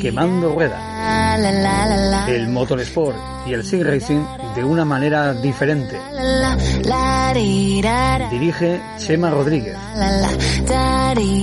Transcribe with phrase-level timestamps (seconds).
[0.00, 0.78] Quemando rueda.
[2.28, 5.98] El motorsport y el sim racing de una manera diferente.
[8.30, 9.76] Dirige Chema Rodríguez.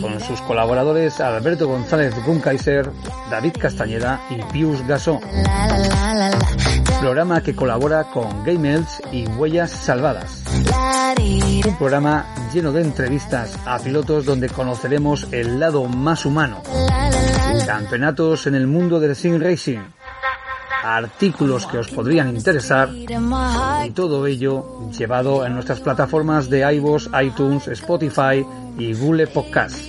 [0.01, 2.91] Con sus colaboradores Alberto González Gunkaiser,
[3.29, 5.19] David Castañeda y Pius Gasó.
[6.99, 10.43] Programa que colabora con Game y Huellas Salvadas.
[11.65, 16.61] Un programa lleno de entrevistas a pilotos donde conoceremos el lado más humano.
[17.65, 19.79] Campeonatos en el mundo del sim racing.
[20.83, 27.67] Artículos que os podrían interesar y todo ello llevado en nuestras plataformas de iVoox, iTunes,
[27.69, 28.45] Spotify
[28.77, 29.79] y Google Podcast.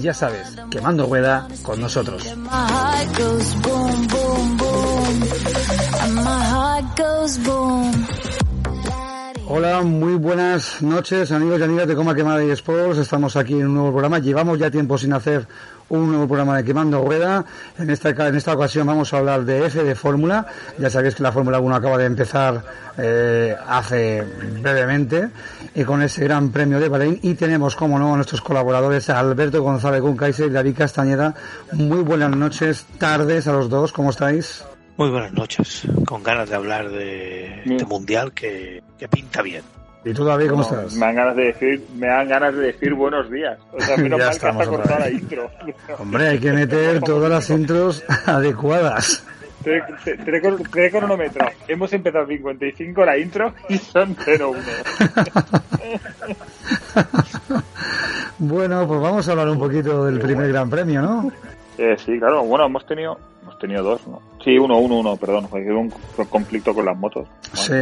[0.00, 2.24] Ya sabes, quemando rueda con nosotros.
[9.52, 12.98] Hola, muy buenas noches amigos y amigas de Coma Quemada y Sports.
[12.98, 14.18] Estamos aquí en un nuevo programa.
[14.20, 15.46] Llevamos ya tiempo sin hacer
[15.88, 17.44] un nuevo programa de Quemando Rueda.
[17.76, 20.46] En esta, en esta ocasión vamos a hablar de F de Fórmula.
[20.78, 22.62] Ya sabéis que la Fórmula 1 acaba de empezar
[22.96, 24.22] eh, hace
[24.62, 25.30] brevemente
[25.74, 27.18] y con ese gran premio de Bahrein.
[27.22, 31.34] Y tenemos, como no, a nuestros colaboradores Alberto González Cuncaiser y David Castañeda.
[31.72, 33.92] Muy buenas noches, tardes a los dos.
[33.92, 34.64] ¿Cómo estáis?
[35.00, 39.62] Muy buenas noches, con ganas de hablar de, de Mundial que, que, pinta bien.
[40.04, 40.92] ¿Y tú, David, cómo estás?
[40.92, 43.58] Me dan ganas de decir, me dan ganas de decir buenos días.
[43.72, 45.50] O sea, menos mal que la intro.
[45.98, 49.24] Hombre, hay que meter todas las intros adecuadas.
[49.64, 51.46] Tres cronómetro.
[51.66, 54.54] Hemos empezado 55 la intro y son 0-1.
[58.38, 61.32] bueno, pues vamos a hablar un poquito del primer Gran Premio, ¿no?
[61.78, 62.44] Eh, sí, claro.
[62.44, 64.20] Bueno, hemos tenido hemos tenido dos, ¿no?
[64.42, 65.48] Sí, uno, uno, uno, perdón.
[65.48, 65.90] Fue un
[66.28, 67.26] conflicto con las motos.
[67.52, 67.74] Sí.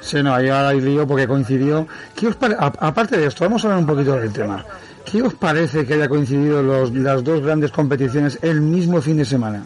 [0.00, 1.86] Sí, no, ahí hay lío porque coincidió.
[2.16, 4.64] ¿Qué os Aparte de esto, vamos a hablar un poquito del tema.
[5.04, 9.24] ¿Qué os parece que haya coincidido los, las dos grandes competiciones el mismo fin de
[9.24, 9.64] semana?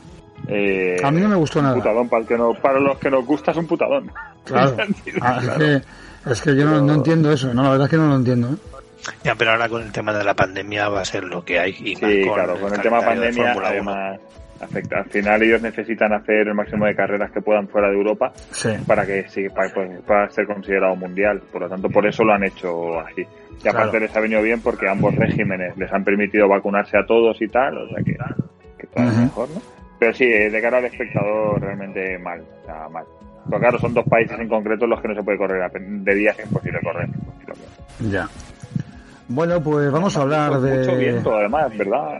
[0.49, 1.75] Eh, a mí no me gustó nada.
[1.77, 4.11] Putadón, para, el que no, para los que nos gusta es un putadón.
[4.45, 4.77] Claro.
[5.23, 5.83] Ah, es, que,
[6.31, 7.55] es, que, yo no, no, entiendo eso.
[7.55, 8.49] No, la verdad es que no lo entiendo.
[8.49, 8.57] ¿eh?
[9.23, 11.71] Ya, pero ahora con el tema de la pandemia va a ser lo que hay.
[11.71, 14.21] Y sí, claro, con el, tema pandemia, además,
[14.65, 14.99] afecta.
[14.99, 18.71] Al final ellos necesitan hacer el máximo de carreras que puedan fuera de Europa sí.
[18.87, 21.43] para que sí, para, pues, para, ser considerado mundial.
[21.53, 23.23] Por lo tanto, por eso lo han hecho así.
[23.65, 24.07] Y aparte claro.
[24.07, 27.79] les ha venido bien porque ambos regímenes les han permitido vacunarse a todos y tal,
[27.79, 28.17] o sea que,
[28.79, 29.11] que todo uh -huh.
[29.11, 29.63] es mejor, ¿no?
[29.99, 33.05] Pero sí, de cara al espectador, realmente mal, o sea, mal.
[33.49, 35.71] Pero claro, son dos países en concreto en los que no se puede correr.
[35.71, 37.09] De día es imposible correr.
[38.11, 38.29] Ya.
[39.29, 40.79] Bueno, pues vamos a hablar de...
[40.79, 42.19] Mucho viento, además, ¿verdad?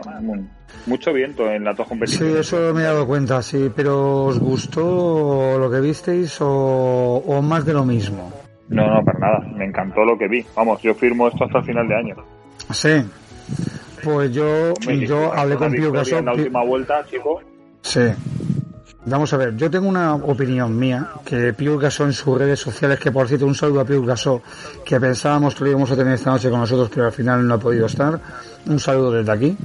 [0.87, 2.47] Mucho viento en las dos competiciones.
[2.47, 3.71] Sí, eso me he dado cuenta, sí.
[3.75, 8.31] Pero ¿os gustó lo que visteis o, o más de lo mismo?
[8.69, 9.39] No, no, para nada.
[9.55, 10.45] Me encantó lo que vi.
[10.55, 12.15] Vamos, yo firmo esto hasta el final de año.
[12.71, 13.03] Sí.
[14.03, 14.73] Pues yo,
[15.07, 16.19] yo hablé con Pío Gasol.
[16.19, 17.41] En la última vuelta, chico.
[17.81, 18.01] Sí.
[19.07, 22.99] Vamos a ver, yo tengo una opinión mía, que Pius Gasó en sus redes sociales,
[22.99, 24.03] que por cierto un saludo a Pius
[24.83, 27.53] que pensábamos que lo íbamos a tener esta noche con nosotros, pero al final no
[27.53, 28.19] ha podido estar.
[28.65, 29.57] Un saludo desde aquí.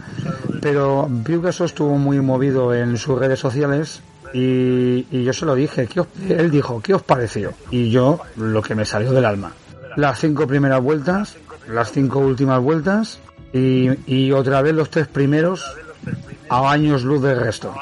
[0.60, 4.02] Pero Pius Gasó estuvo muy movido en sus redes sociales
[4.34, 7.54] y, y yo se lo dije, ¿qué os, él dijo, ¿qué os pareció?
[7.70, 9.52] Y yo, lo que me salió del alma.
[9.96, 11.36] Las cinco primeras vueltas,
[11.66, 13.20] las cinco últimas vueltas
[13.54, 15.64] y, y otra vez los tres primeros
[16.50, 17.74] a años luz del resto.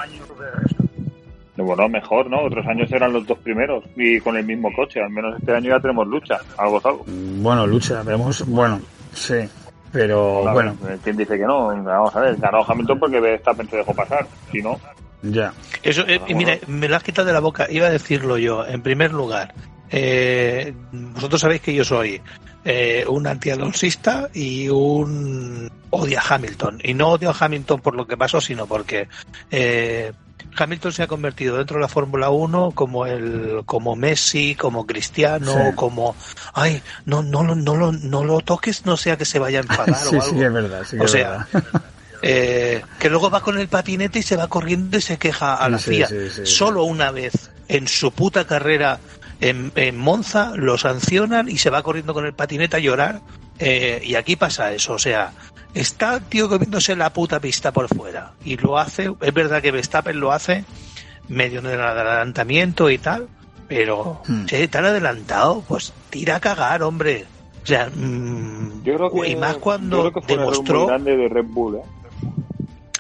[1.69, 2.45] Bueno, mejor, ¿no?
[2.45, 5.03] Otros años eran los dos primeros y con el mismo coche.
[5.03, 7.05] Al menos este año ya tenemos lucha, algo algo.
[7.07, 8.81] Bueno, lucha, vemos, bueno,
[9.13, 9.47] sí.
[9.93, 10.77] Pero claro, bueno.
[11.05, 11.67] ¿Quién dice que no?
[11.67, 14.27] Vamos a ver, ganó Hamilton porque Verstappen se dejó pasar.
[14.51, 14.81] Si no.
[15.21, 15.53] Ya.
[15.83, 17.67] Eso, eh, mira, me lo has quitado de la boca.
[17.71, 18.67] Iba a decirlo yo.
[18.67, 19.53] En primer lugar,
[19.91, 22.19] eh, vosotros sabéis que yo soy
[22.65, 26.81] eh, un antialonsista y un odia a Hamilton.
[26.83, 29.07] Y no odio a Hamilton por lo que pasó, sino porque
[29.51, 30.13] eh,
[30.57, 35.53] Hamilton se ha convertido dentro de la Fórmula 1 como el como Messi, como Cristiano,
[35.53, 35.75] Sí.
[35.77, 36.17] como
[36.55, 39.63] ay, no no no no lo no lo toques, no sea que se vaya a
[39.69, 40.35] enfadar sí, o algo.
[40.37, 40.83] sí, es verdad.
[40.89, 41.83] Sí o es sea, verdad.
[42.23, 45.69] eh, que luego va con el patinete y se va corriendo y se queja a
[45.69, 46.03] la sí.
[46.45, 48.99] Solo una vez en su puta carrera
[49.41, 53.21] En, Monza lo sancionan y se va corriendo con el patinete a llorar.
[53.61, 55.33] Eh, y aquí pasa eso, o sea,
[55.75, 58.33] está el tío comiéndose la puta pista por fuera.
[58.45, 60.65] Y lo hace, es verdad que Verstappen lo hace
[61.29, 63.29] medio en el adelantamiento y tal,
[63.69, 64.47] pero hmm.
[64.71, 67.27] tan adelantado, pues tira a cagar, hombre.
[67.63, 70.87] O sea, mm, yo creo que, y más cuando demostró.
[70.87, 71.83] grande de Red Bull, ¿eh?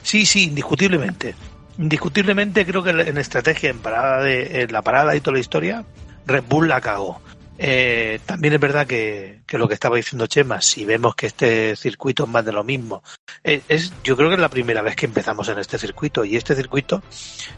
[0.03, 1.35] Sí, sí, indiscutiblemente.
[1.79, 5.85] Indiscutiblemente creo que en estrategia, en parada de en la parada y toda la historia,
[6.27, 7.21] Red Bull la cagó.
[7.61, 12.23] Eh, también es verdad que, lo que estaba diciendo Chema, si vemos que este circuito
[12.23, 13.03] es más de lo mismo,
[13.43, 16.37] eh, es, yo creo que es la primera vez que empezamos en este circuito y
[16.37, 17.03] este circuito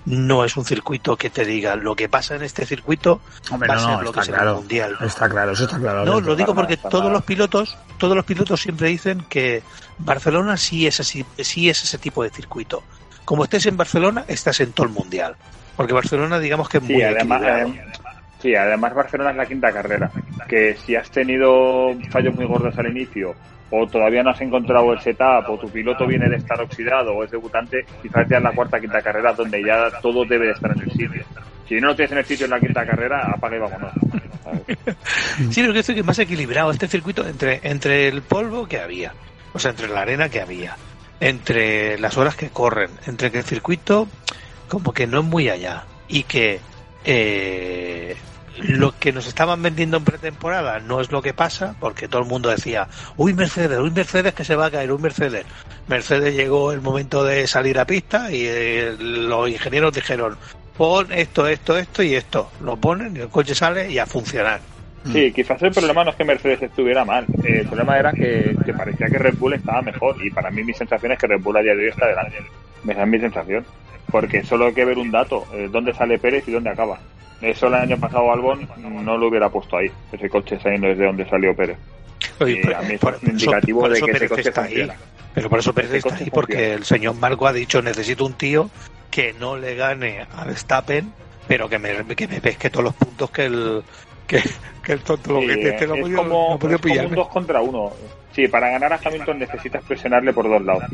[0.06, 3.20] no es un circuito que te diga lo que pasa en este circuito
[3.52, 4.96] va a ser lo que será el mundial.
[5.02, 6.06] Está claro, eso está claro.
[6.06, 9.62] No, lo digo porque todos los pilotos, todos los pilotos siempre dicen que
[9.98, 12.82] Barcelona sí es así, sí es ese tipo de circuito.
[13.26, 15.36] Como estés en Barcelona, estás en todo el mundial.
[15.76, 17.42] Porque Barcelona, digamos que es muy además,
[18.40, 20.10] Sí, además Barcelona es la quinta carrera,
[20.48, 23.34] que si has tenido fallos muy gordos al inicio
[23.70, 27.24] o todavía no has encontrado el setup o tu piloto viene de estar oxidado o
[27.24, 30.72] es debutante, quizás ya es la cuarta quinta carrera donde ya todo debe de estar
[30.72, 31.24] en el sitio.
[31.68, 33.92] Si no lo tienes en el sitio en la quinta carrera, apaga y vámonos.
[35.50, 39.12] Sí, pero que estoy más equilibrado este circuito entre, entre el polvo que había,
[39.52, 40.76] o sea, entre la arena que había,
[41.20, 44.08] entre las horas que corren, entre que el circuito
[44.68, 46.60] como que no es muy allá y que
[47.04, 48.16] eh,
[48.58, 52.28] lo que nos estaban vendiendo en pretemporada no es lo que pasa, porque todo el
[52.28, 55.46] mundo decía, uy Mercedes, uy Mercedes que se va a caer, uy Mercedes.
[55.88, 60.36] Mercedes llegó el momento de salir a pista y eh, los ingenieros dijeron,
[60.76, 62.50] pon esto, esto, esto y esto.
[62.62, 64.60] Lo ponen y el coche sale y a funcionar.
[65.04, 69.06] Sí, quizás el problema no es que Mercedes estuviera mal, el problema era que, parecía
[69.06, 71.62] que Red Bull estaba mejor y para mí mi sensación es que Red Bull a
[71.62, 72.36] día de hoy está delante.
[72.84, 73.64] Me da mi sensación,
[74.10, 76.98] porque solo hay que ver un dato, eh, dónde sale Pérez y dónde acaba.
[77.40, 79.90] Eso el año pasado Albon no lo hubiera puesto ahí.
[80.12, 81.78] Ese coche no es de donde salió Pérez.
[82.40, 84.88] a mí es indicativo de que ese coche está ahí.
[85.34, 88.70] Pero por eso Pérez está ahí, porque el señor Marco ha dicho necesito un tío
[89.10, 91.12] que no le gane a Verstappen,
[91.48, 93.82] pero que me, que me pesque todos los puntos que el
[94.26, 97.92] que, el tonto sí, este lo es como, un dos contra uno.
[98.32, 100.84] Sí, para ganar a Hamilton necesitas presionarle por dos lados.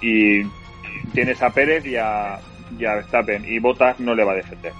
[0.00, 0.44] Y
[1.12, 2.38] tienes a Pérez y a,
[2.78, 4.72] y a Verstappen, y Bottas no le va a defender.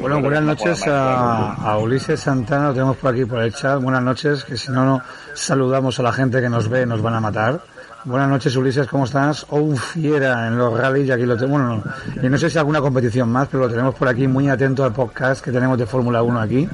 [0.00, 3.80] Bueno, buenas noches a, Ulises Santana, lo tenemos por aquí por el chat.
[3.80, 5.02] Buenas noches, que si no, no
[5.34, 7.62] saludamos a la gente que nos ve, nos van a matar.
[8.04, 9.46] Buenas noches, Ulises, ¿cómo estás?
[9.48, 11.60] Oh, fiera en los rallies, y aquí lo tenemos.
[11.60, 11.82] Bueno,
[12.16, 14.84] no, y no sé si alguna competición más, pero lo tenemos por aquí muy atento
[14.84, 16.68] al podcast que tenemos de Fórmula 1 aquí.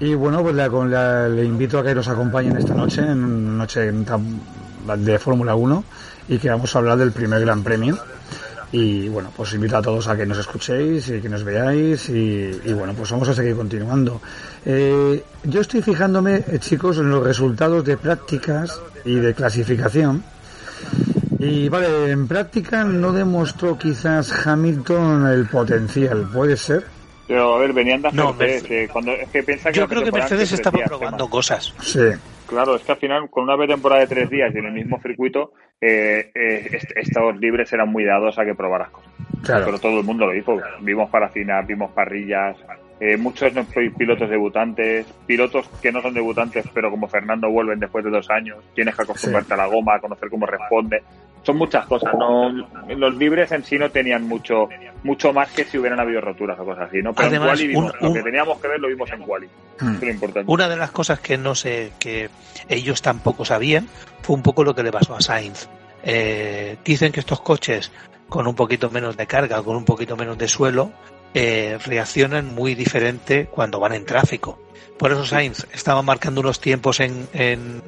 [0.00, 5.54] Y bueno, pues le invito a que nos acompañen esta noche, en noche de Fórmula
[5.54, 5.84] 1,
[6.28, 7.96] y que vamos a hablar del primer Gran Premio
[8.72, 12.50] y bueno, pues invito a todos a que nos escuchéis y que nos veáis y,
[12.72, 14.20] bueno, pues vamos a seguir continuando.
[14.64, 20.22] Eh, yo estoy fijándome, eh, chicos, en los resultados de prácticas y de clasificación.
[21.38, 26.84] Y vale, en práctica no demostró quizás Hamilton el potencial, ¿puede ser?
[27.26, 30.12] Pero a ver, venían de no, eh, cuando, es que piensa que Yo creo que
[30.12, 31.72] Mercedes estaba probando cosas.
[31.82, 32.00] Sí.
[32.46, 35.00] Claro, es que al final, con una temporada de tres días y en el mismo
[35.00, 39.12] circuito, eh, eh, estos libres eran muy dados a que probaras cosas.
[39.46, 40.56] Pero todo el mundo lo hizo.
[40.80, 42.56] Vimos paracinas, vimos parrillas,
[42.98, 43.52] eh, muchos
[43.96, 48.58] pilotos debutantes, pilotos que no son debutantes, pero como Fernando vuelven después de dos años.
[48.74, 51.02] Tienes que acostumbrarte a la goma, a conocer cómo responde.
[51.42, 52.12] Son muchas cosas.
[52.18, 54.68] No, los libres en sí no tenían mucho
[55.04, 57.00] mucho más que si hubieran habido roturas o cosas así.
[57.02, 57.12] ¿no?
[57.12, 59.48] Pero en Quali vimos, lo que teníamos que ver lo vimos en Quali.
[59.78, 59.96] Hmm.
[60.46, 62.30] Una de las cosas que no sé, que
[62.68, 63.88] ellos tampoco sabían,
[64.22, 65.68] fue un poco lo que le pasó a Sainz.
[66.02, 67.92] Eh, dicen que estos coches
[68.28, 70.90] con un poquito menos de carga, con un poquito menos de suelo,
[71.38, 74.58] eh, reaccionan muy diferente cuando van en tráfico.
[74.98, 77.82] Por eso Sainz estaba marcando unos tiempos en, en,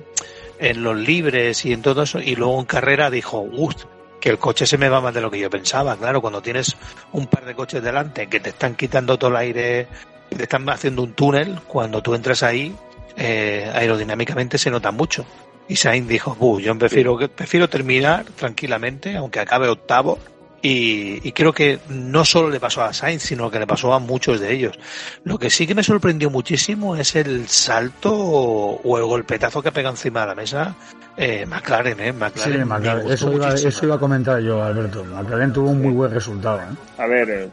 [0.58, 3.74] en los libres y en todo eso, y luego en carrera dijo, uff,
[4.20, 5.96] que el coche se me va más de lo que yo pensaba.
[5.96, 6.76] Claro, cuando tienes
[7.12, 9.88] un par de coches delante que te están quitando todo el aire,
[10.28, 12.76] te están haciendo un túnel, cuando tú entras ahí,
[13.16, 15.24] eh, aerodinámicamente se nota mucho.
[15.68, 20.18] Y Sainz dijo, yo prefiero, prefiero terminar tranquilamente, aunque acabe octavo,
[20.60, 24.40] y, creo que no solo le pasó a Sainz, sino que le pasó a muchos
[24.40, 24.78] de ellos.
[25.24, 29.90] Lo que sí que me sorprendió muchísimo es el salto o, el golpetazo que pega
[29.90, 30.74] encima de la mesa
[31.16, 32.12] eh, McLaren, ¿eh?
[32.12, 33.10] McLaren, sí, McLaren.
[33.10, 35.04] Eso, iba, eso, iba, a comentar yo, Alberto.
[35.04, 36.60] McLaren tuvo un muy buen resultado.
[36.60, 36.76] ¿eh?
[36.96, 37.48] A ver, eh,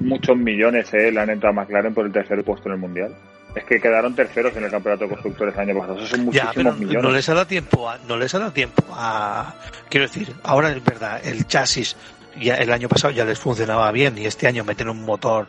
[0.00, 3.14] muchos millones eh, le han entrado a McLaren por el tercer puesto en el Mundial.
[3.54, 5.98] Es que quedaron terceros en el campeonato de constructores el año pasado.
[5.98, 7.02] Eso son muchísimos millones.
[7.02, 9.54] No les ha dado tiempo a, no les ha dado tiempo a.
[9.88, 11.96] Quiero decir, ahora es verdad, el chasis
[12.38, 15.48] ya el año pasado ya les funcionaba bien y este año meten un motor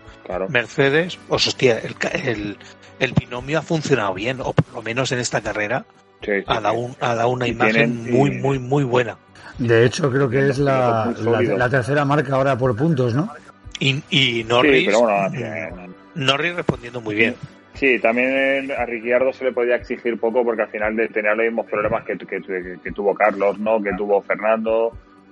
[0.50, 2.58] Mercedes, pues hostia, el, el,
[3.00, 5.86] el, binomio ha funcionado bien, o por lo menos en esta carrera
[6.46, 9.18] ha, dado una imagen muy, muy, muy buena.
[9.58, 13.30] De hecho, creo que es la, la, tercera marca ahora por puntos, ¿no?
[13.80, 14.90] Y, y Norris,
[16.16, 17.36] Norris respondiendo muy bien.
[17.74, 21.66] Sí, también a Ricciardo se le podía exigir poco porque al final tenía los mismos
[21.68, 23.82] problemas que, que, tuvo Carlos, ¿no?
[23.82, 24.92] Que tuvo Fernando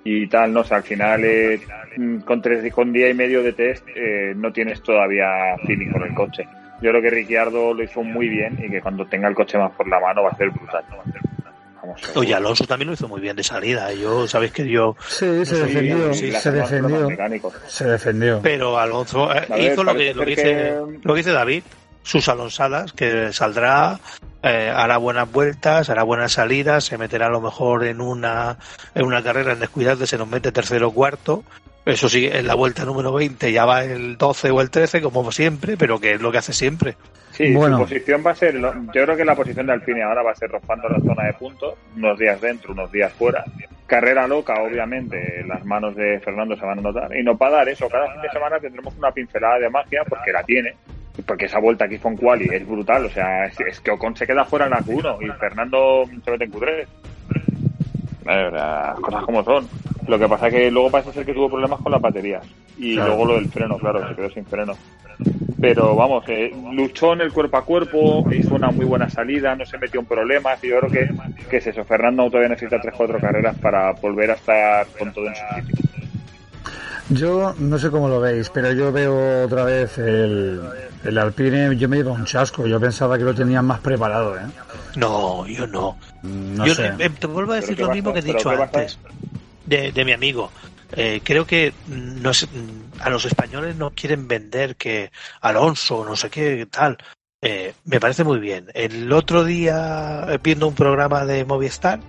[0.09, 0.61] y tal, ¿no?
[0.61, 1.59] O sea, al final eh,
[2.23, 6.13] con tres con día y medio de test eh, no tienes todavía feeling con el
[6.13, 6.47] coche.
[6.81, 9.71] Yo creo que Ricciardo lo hizo muy bien y que cuando tenga el coche más
[9.73, 10.85] por la mano va a ser brutal.
[12.15, 13.91] Oye, Alonso también lo hizo muy bien de salida.
[13.93, 14.95] Yo, sabéis que yo.
[15.07, 16.13] Sí, se defendió.
[16.13, 17.09] se defendió.
[17.67, 18.39] Se defendió.
[18.41, 21.63] Pero Alonso eh, hizo lo que, lo, dice, lo que dice David
[22.07, 23.99] sus alonsadas, que saldrá,
[24.41, 28.57] eh, hará buenas vueltas, hará buenas salidas, se meterá a lo mejor en una,
[28.95, 31.43] en una carrera en descuidarse, se nos mete tercero o cuarto.
[31.85, 35.31] Eso sí, en la vuelta número 20 ya va el 12 o el 13, como
[35.31, 36.95] siempre, pero que es lo que hace siempre.
[37.31, 40.31] Sí, su posición va a ser, yo creo que la posición de Alpine ahora va
[40.31, 43.43] a ser rozando la zona de puntos, unos días dentro, unos días fuera.
[43.85, 47.15] Carrera loca, obviamente, las manos de Fernando se van a notar.
[47.15, 50.03] Y no va a dar eso, cada fin de semana tendremos una pincelada de magia,
[50.09, 50.75] porque la tiene,
[51.25, 54.45] porque esa vuelta aquí con quali es brutal, o sea, es, que Ocon se queda
[54.45, 56.87] fuera en la Q1 y Fernando se mete en Q3.
[58.25, 59.67] Las cosas como son.
[60.07, 62.45] Lo que pasa es que luego parece ser que tuvo problemas con las baterías.
[62.77, 64.73] Y luego lo del freno, claro, se quedó sin freno.
[65.59, 69.65] Pero vamos, eh, luchó en el cuerpo a cuerpo, hizo una muy buena salida, no
[69.65, 70.63] se metió en problemas.
[70.63, 71.83] Y yo creo que, que es eso.
[71.83, 75.96] Fernando todavía necesita 3-4 carreras para volver a estar con todo en su sitio.
[77.09, 80.61] Yo no sé cómo lo veis, pero yo veo otra vez el,
[81.03, 82.67] el Alpine, yo me iba un chasco.
[82.67, 84.45] Yo pensaba que lo tenían más preparado, ¿eh?
[84.95, 85.97] No, yo no.
[86.65, 88.97] yo te vuelvo a decir lo mismo que he dicho antes
[89.65, 90.51] de, de mi amigo.
[90.93, 92.47] Eh, creo que nos,
[92.99, 95.11] a los españoles no quieren vender que
[95.41, 96.97] Alonso, no sé qué tal.
[97.41, 98.67] Eh, me parece muy bien.
[98.73, 101.99] El otro día, eh, viendo un programa de Movistar,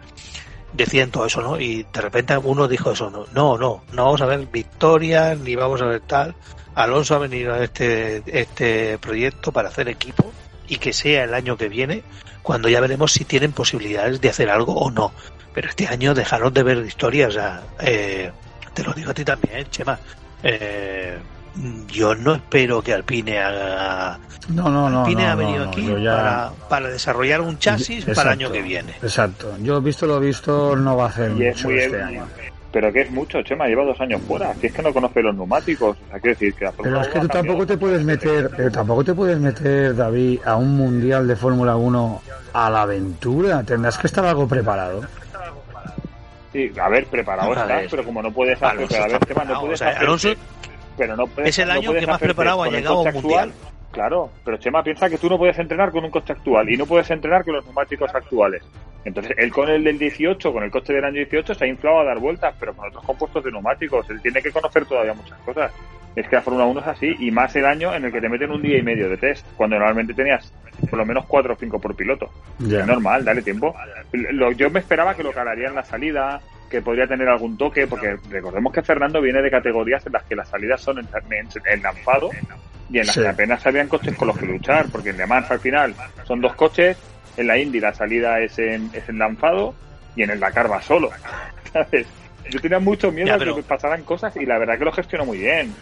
[0.73, 1.59] decían todo eso, ¿no?
[1.61, 5.57] Y de repente uno dijo eso, no, no, no, no vamos a ver victorias, ni
[5.57, 6.35] vamos a ver tal.
[6.75, 10.33] Alonso ha venido a este, este proyecto para hacer equipo
[10.69, 12.03] y que sea el año que viene,
[12.43, 15.13] cuando ya veremos si tienen posibilidades de hacer algo o no.
[15.55, 18.31] Pero este año dejaron de ver historias, o sea, eh,
[18.75, 19.99] te lo digo a ti también, Chema.
[20.43, 21.19] Eh,
[21.89, 24.19] yo no espero que Alpine haga.
[24.49, 25.01] No, no, no.
[25.01, 25.89] Alpine ha venido aquí
[26.69, 28.93] para, desarrollar un chasis para el año que viene.
[29.03, 29.57] Exacto.
[29.63, 32.27] Yo, visto lo visto, no va a hacer mucho este año.
[32.71, 34.53] Pero que es mucho, Chema, lleva dos años fuera.
[34.55, 35.97] Si es que no conoce los neumáticos.
[36.23, 39.97] decir que pero es que tú tampoco te puedes meter, pero tampoco te puedes meter,
[39.97, 42.23] David, a un mundial de Fórmula 1
[42.53, 43.63] a la aventura.
[43.63, 45.01] Tendrás que estar algo preparado.
[46.53, 50.37] Sí, a ver, preparado estás, pero como no puedes hacer, Chema, no puedes hacer,
[50.99, 53.53] pero no puedes, es el año que más preparado ha llegado un mundial.
[53.91, 56.85] Claro, pero Chema piensa que tú no puedes entrenar con un coche actual y no
[56.85, 58.63] puedes entrenar con los neumáticos actuales.
[59.05, 62.01] Entonces, él con el del 18, con el coche del año 18, se ha inflado
[62.01, 64.09] a dar vueltas, pero con otros compuestos de neumáticos.
[64.11, 65.73] Él tiene que conocer todavía muchas cosas.
[66.15, 68.29] Es que la Fórmula 1 es así, y más el año en el que te
[68.29, 70.53] meten un día y medio de test, cuando normalmente tenías
[70.91, 72.31] por lo menos 4 o 5 por piloto.
[72.61, 73.75] Es normal, dale tiempo.
[74.57, 78.17] yo me esperaba que lo calaría en la salida, que podría tener algún toque, porque
[78.31, 82.31] recordemos que Fernando viene de categorías en las que las salidas son en, lanzado
[82.91, 85.51] y en las que apenas habían coches con los que luchar, porque en Le Mans
[85.51, 85.95] al final
[86.25, 86.97] son dos coches,
[87.37, 89.75] en la Indy la salida es en, es en lanzado
[90.17, 91.11] y en el Dakar va solo.
[92.51, 95.39] Yo tenía mucho miedo de que pasaran cosas y la verdad que lo gestionó muy
[95.39, 95.75] bien.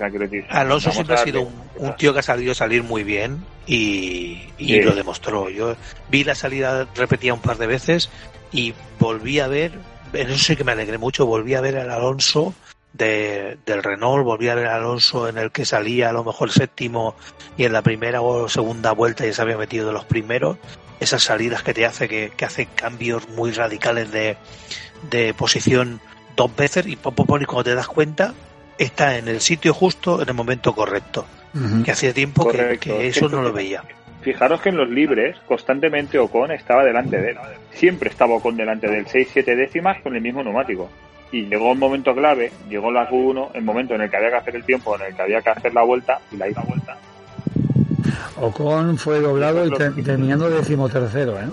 [0.49, 1.43] Alonso siempre ha sido
[1.77, 5.49] un, tío que ha salido salir muy bien y, y lo demostró.
[5.49, 5.77] Yo
[6.11, 8.11] vi la salida repetida un par de veces
[8.51, 9.73] y volví a ver,
[10.17, 12.55] en eso sí que me alegré mucho, volví a ver al Alonso
[12.93, 16.51] de, del Renault, volví a ver a Alonso en el que salía a lo mejor
[16.51, 17.15] séptimo
[17.57, 20.59] y en la primera o segunda vuelta ya se había metido de los primeros.
[20.99, 24.39] Esas salidas que te hace, que, que hace cambios muy radicales de,
[25.11, 26.01] de posición
[26.37, 28.35] dos veces y, cuando te das cuenta
[28.79, 31.27] está en el sitio justo en el momento correcto.
[31.85, 33.83] Que hacía tiempo que, eso no lo veía.
[34.27, 37.37] Fijaros que en los libres constantemente Ocon estaba delante de él.
[37.71, 40.91] Siempre estaba Ocon delante de él, 6-7 décimas con el mismo neumático
[41.31, 44.37] y llegó un momento clave, llegó la Q1, el momento en el que había que
[44.39, 46.97] hacer el tiempo, en el que había que hacer la vuelta y la hizo vuelta.
[48.41, 51.47] Ocon fue doblado y terminando decimotercero, ¿eh?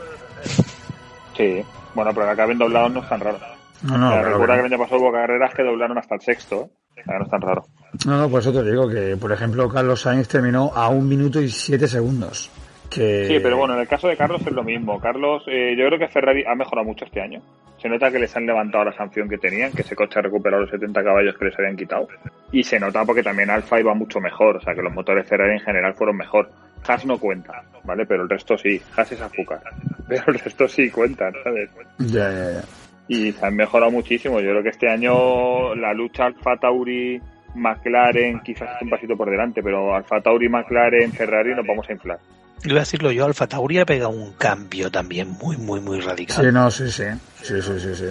[1.37, 1.63] Sí,
[1.93, 3.37] bueno, pero que acaben doblados no es tan raro.
[3.83, 7.03] No, no, recuerda que año pasado hubo carreras que doblaron hasta el sexto, ¿eh?
[7.05, 7.65] no es tan raro.
[8.07, 11.39] No, no, por eso te digo que, por ejemplo, Carlos Sainz terminó a un minuto
[11.39, 12.49] y siete segundos
[12.93, 14.99] Sí, pero bueno, en el caso de Carlos es lo mismo.
[14.99, 17.41] Carlos, eh, yo creo que Ferrari ha mejorado mucho este año.
[17.77, 20.61] Se nota que les han levantado la sanción que tenían, que ese coche ha recuperado
[20.61, 22.07] los 70 caballos que les habían quitado.
[22.51, 25.53] Y se nota porque también Alfa iba mucho mejor, o sea que los motores Ferrari
[25.53, 26.49] en general fueron mejor.
[26.87, 28.05] Haas no cuenta, ¿vale?
[28.05, 28.81] Pero el resto sí.
[28.95, 29.61] Haas es azúcar.
[30.07, 31.69] Pero el resto sí cuentan, ¿sabes?
[31.99, 32.63] Ya, ya, ya.
[33.07, 34.39] Y se han mejorado muchísimo.
[34.39, 37.21] Yo creo que este año la lucha Alfa Tauri,
[37.55, 42.19] McLaren, quizás un pasito por delante, pero Alfa Tauri, McLaren, Ferrari nos vamos a inflar.
[42.65, 46.45] Iba a decirlo yo, Alfa Tauri ha pegado un cambio también muy, muy, muy radical.
[46.45, 47.03] Sí, no, sí, sí.
[47.41, 48.05] Sí, sí, sí, sí.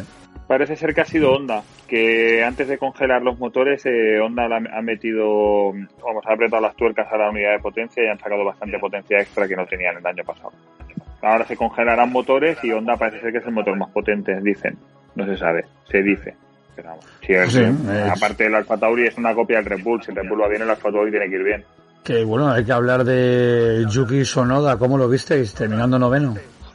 [0.46, 4.56] Parece ser que ha sido Honda, que antes de congelar los motores, eh, Honda la-
[4.76, 5.72] ha metido,
[6.04, 9.18] vamos, ha apretado las tuercas a la unidad de potencia y han sacado bastante potencia
[9.20, 10.52] extra que no tenían el año pasado.
[11.22, 14.76] Ahora se congelarán motores y Honda parece ser que es el motor más potente, dicen.
[15.14, 16.34] No se sabe, se dice.
[16.74, 19.82] Pero vamos, sí, es- Sí, es- aparte del Alfa Tauri es una copia del Red
[19.82, 20.02] Bull.
[20.02, 21.64] Si el Red Bull va bien, el Alfa Tauri tiene que ir bien.
[22.02, 25.54] Que bueno, hay que hablar de Yuki Sonoda, ¿cómo lo visteis?
[25.54, 26.34] Terminando noveno.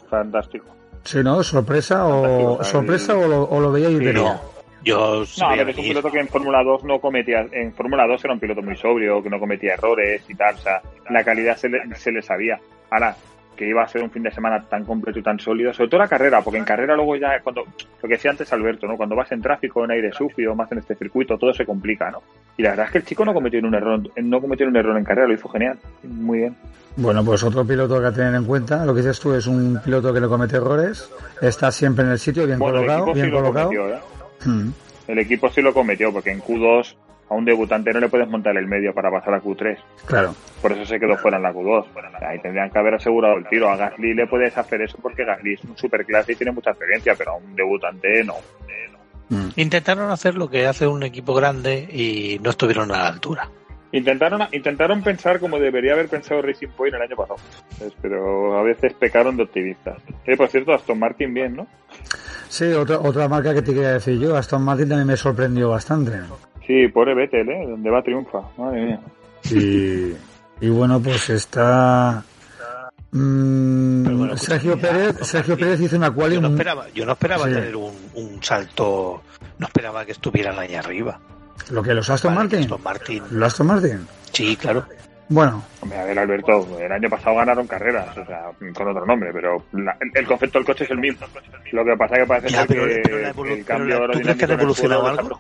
[0.10, 0.66] Fantástico.
[1.04, 1.44] Sí, ¿no?
[1.44, 4.16] ¿Sorpresa Fantástico, o sorpresa o lo, o lo veíais Sí, venir?
[4.16, 4.40] No,
[4.84, 8.08] yo No, a ver, es un piloto que en Fórmula 2 no cometía, en Fórmula
[8.08, 11.24] 2 era un piloto muy sobrio, que no cometía errores y tal, o sea, la
[11.24, 12.60] calidad se le, se le sabía.
[12.90, 13.16] Ahora,
[13.58, 16.00] que iba a ser un fin de semana tan completo y tan sólido, sobre todo
[16.00, 18.96] la carrera, porque en carrera luego ya, cuando, lo que decía antes Alberto, ¿no?
[18.96, 22.22] Cuando vas en tráfico, en aire sucio, más en este circuito, todo se complica, ¿no?
[22.56, 24.98] Y la verdad es que el chico no cometió un error, no cometió un error
[24.98, 26.56] en carrera, lo hizo genial, muy bien.
[26.96, 29.80] Bueno, pues otro piloto que a tener en cuenta, lo que dices tú es un
[29.84, 31.12] piloto que no comete errores,
[31.42, 33.68] está siempre en el sitio, bien Bueno, el colocado, equipo sí bien lo colocado.
[33.68, 34.00] cometió, ¿eh?
[34.46, 34.70] Mm.
[35.08, 36.96] El equipo sí lo cometió, porque en Q2
[37.30, 39.78] a un debutante no le puedes montar el medio para pasar a Q3.
[40.06, 40.36] Claro.
[40.62, 41.86] Por eso se quedó fuera en la Q2.
[42.22, 43.70] Ahí tendrían que haber asegurado el tiro.
[43.70, 47.16] A Gasly le puedes hacer eso porque Gasly es un superclase y tiene mucha experiencia,
[47.16, 48.36] pero a un debutante no.
[49.30, 49.50] Mm.
[49.58, 53.50] Intentaron hacer lo que hace un equipo grande y no estuvieron a la altura.
[53.92, 57.40] Intentaron, intentaron pensar como debería haber pensado Racing Point el año pasado,
[58.02, 59.98] pero a veces pecaron de optimistas.
[60.26, 61.68] Eh, por cierto, Aston Martin bien, ¿no?
[62.50, 66.20] Sí, otra, otra marca que te quería decir yo, Aston Martin también me sorprendió bastante.
[66.68, 67.66] Sí, pobre Vettel, ¿eh?
[67.68, 68.42] Donde va triunfa.
[68.58, 69.00] Madre mía.
[69.50, 70.14] Y,
[70.66, 72.24] y bueno, pues está...
[73.12, 77.06] mm, bueno, Sergio escucha, Pérez Aston Sergio Pérez hizo una quali Yo no esperaba, yo
[77.06, 77.54] no esperaba Sí.
[77.54, 79.22] tener un, un salto,
[79.58, 81.20] no esperaba que estuvieran ahí arriba.
[81.72, 83.24] lo que los Aston Martin Aston Martin.
[83.32, 84.84] los Aston Martin Sí, claro.
[85.30, 89.30] bueno Hombre, a ver, Alberto, el año pasado ganaron carreras, o sea, con otro nombre,
[89.32, 91.26] pero la- el, concepto del coche es el mismo.
[91.72, 93.96] Lo que pasa es que parece Ya, ser pero- que pero la evolu- el cambio
[93.96, 95.40] pero la- ¿tú crees que han evolucionado algo?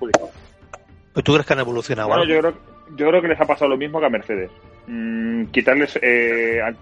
[1.23, 2.53] ¿Tú crees que han evolucionado Bueno, yo creo,
[2.95, 4.51] yo creo que les ha pasado lo mismo que a Mercedes.
[4.87, 5.97] Mm, quitarles.
[6.01, 6.77] Eh, al-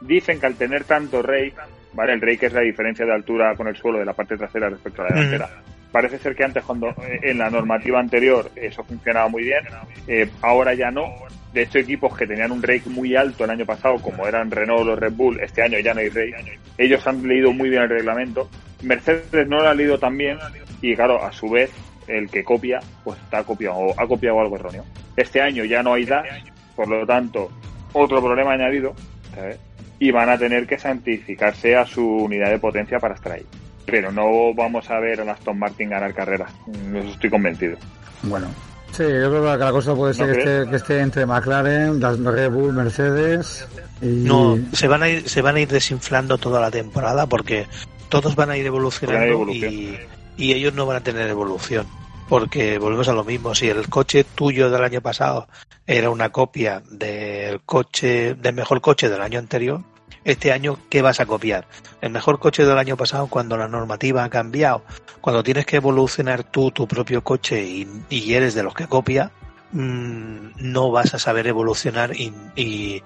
[0.00, 1.54] dicen que al tener tanto rake,
[1.92, 2.12] ¿vale?
[2.14, 5.02] El rake es la diferencia de altura con el suelo de la parte trasera respecto
[5.02, 5.50] a la delantera.
[5.92, 9.64] Parece ser que antes, cuando eh, en la normativa anterior eso funcionaba muy bien,
[10.06, 11.06] eh, ahora ya no.
[11.52, 14.88] De hecho, equipos que tenían un rake muy alto el año pasado, como eran Renault
[14.88, 16.58] o Red Bull, este año ya no hay rake.
[16.78, 18.48] Ellos han leído muy bien el reglamento.
[18.84, 20.38] Mercedes no lo ha leído tan bien
[20.80, 21.70] y, claro, a su vez,
[22.10, 24.84] el que copia, pues está copiado, o ha copiado algo erróneo.
[25.16, 26.44] Este año ya no hay dash,
[26.76, 27.50] por lo tanto,
[27.92, 28.94] otro problema añadido,
[29.34, 29.58] ¿sabes?
[29.98, 33.44] y van a tener que santificarse a su unidad de potencia para estar ahí.
[33.84, 37.76] Pero no vamos a ver a Aston Martin ganar carreras, Mm, eso estoy convencido.
[38.22, 38.46] bueno
[38.92, 42.00] sí yo creo que la cosa puede ser ¿No que, esté, que esté entre McLaren
[42.00, 43.68] las Red Bull Mercedes
[44.02, 47.66] y No, se van a ir, se van a ir desinflando toda la temporada porque
[48.08, 49.72] todos van a ir evolucionando Van a ir evolución.
[49.74, 49.98] y,
[50.40, 51.86] y ellos no van a tener evolución.
[52.28, 55.48] Porque volvemos a lo mismo, si el coche tuyo del año pasado
[55.86, 59.82] era una copia del coche, del mejor coche del año anterior,
[60.24, 61.66] este año, ¿qué vas a copiar?
[62.00, 64.82] El mejor coche del año pasado cuando la normativa ha cambiado,
[65.20, 69.32] cuando tienes que evolucionar tú tu propio coche y, y eres de los que copia,
[69.72, 73.02] mm, no vas a saber evolucionar y, y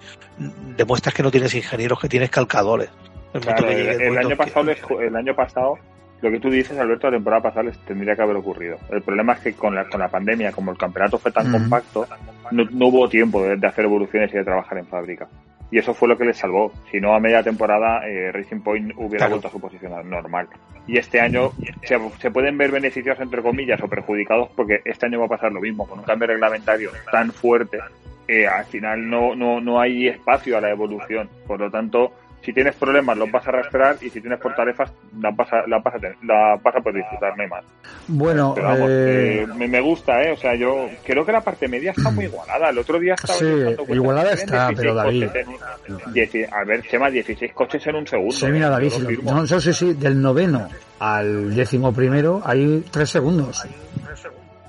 [0.77, 2.90] demuestras que no tienes ingenieros, que tienes calcadores.
[3.33, 4.70] El Claro, año pasado,
[5.01, 5.79] el año pasado,
[6.25, 8.79] lo que tú dices, Alberto, la temporada pasada les tendría que haber ocurrido.
[8.91, 12.07] El problema es que con la, con la pandemia, como el campeonato fue tan compacto,
[12.51, 15.29] no, no hubo tiempo de, de hacer evoluciones y de trabajar en fábrica.
[15.71, 16.73] Y eso fue lo que les salvó.
[16.91, 19.31] Si no, a media temporada, eh, Racing Point hubiera Claro.
[19.33, 20.49] vuelto a su posición normal.
[20.87, 21.51] Y este año
[21.83, 25.53] se, se pueden ver beneficiados, entre comillas, o perjudicados, porque este año va a pasar
[25.53, 25.87] lo mismo.
[25.87, 27.79] Con un cambio reglamentario tan fuerte,
[28.29, 31.29] eh, al final no, no, no hay espacio a la evolución.
[31.47, 32.13] Por lo tanto,
[32.44, 35.83] si tienes problemas los vas a arrastrar y si tienes fortalezas las vas a, las
[35.83, 37.64] vas a, tener- las vas a poder disfrutar, no hay más.
[38.09, 40.33] bueno Pero vamos, eh, eh, me, gusta, ¿eh?
[40.33, 42.70] O sea, yo creo que la parte media está muy igualada.
[42.70, 43.46] El otro día estaba Sí,
[43.88, 45.22] igualada está, 16 pero David-
[45.87, 48.35] en dieci- a ver, Chema, 16 coches en un segundo.
[48.35, 48.70] sí mira ¿eh?
[48.70, 49.33] David si- firmo.
[49.33, 53.66] no, no sé si del noveno al décimo primero hay tres segundos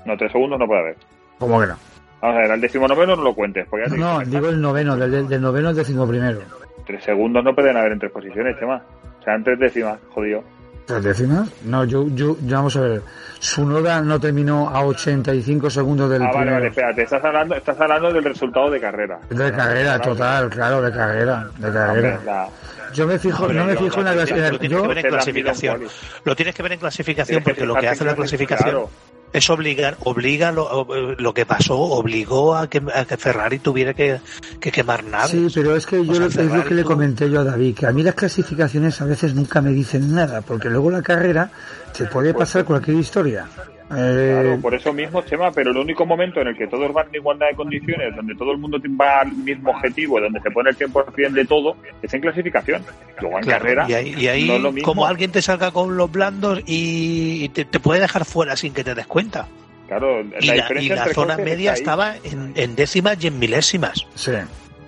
[0.04, 0.96] No, tres segundos no puede haber.
[1.38, 1.76] ¿cómo que no?
[2.22, 3.66] Vamos a ver, al décimo noveno no lo cuentes.
[3.68, 6.40] Porque no digo el noveno del- del noveno al décimo primero
[6.84, 8.82] Tres segundos no pueden haber en tres posiciones, Chema.
[9.20, 10.42] O sea, en tres décimas, jodido.
[10.86, 11.50] ¿Tres décimas?
[11.64, 13.02] No, yo, yo, ya vamos a ver.
[13.40, 16.54] Sunoda no terminó a 85 segundos del Ah, vale, primero.
[16.54, 19.18] vale, espérate, estás hablando, estás hablando del resultado de carrera.
[19.28, 22.08] De carrera, total, claro, de carrera, de carrera.
[22.14, 22.48] Hombre, la-
[22.94, 25.82] Yo me fijo, no me fijo en la clasificación.
[26.24, 28.90] Lo tienes que ver en clasificación porque lo que hace la clasific- clasificación claro.
[29.38, 30.86] Es obligar, obliga lo,
[31.18, 34.20] lo que pasó, obligó a que, a que Ferrari tuviera que,
[34.60, 35.30] que quemar naves.
[35.30, 37.40] Sí, pero es que yo O sea, lo- es lo Ferrari que le comenté yo
[37.40, 40.90] a David, que a mí las clasificaciones a veces nunca me dicen nada, porque luego
[40.90, 41.50] la carrera
[41.96, 43.46] te puede pasar cualquier historia.
[43.94, 47.06] Eh, Claro, por eso mismo, Chema, pero el único momento en el que todos van
[47.08, 50.70] en igualdad de condiciones, donde todo el mundo va al mismo objetivo, donde se pone
[50.70, 52.82] el tiempo al fin de todo, es en clasificación.
[53.20, 54.86] Luego en Claro, carrera, y ahí, y ahí no es lo mismo.
[54.86, 58.82] como alguien te salga con los blandos y, te, te puede dejar fuera sin que
[58.82, 59.46] te des cuenta.
[59.86, 64.04] Claro, Y la, y zona media estaba en, en décimas y en milésimas.
[64.14, 64.32] sí.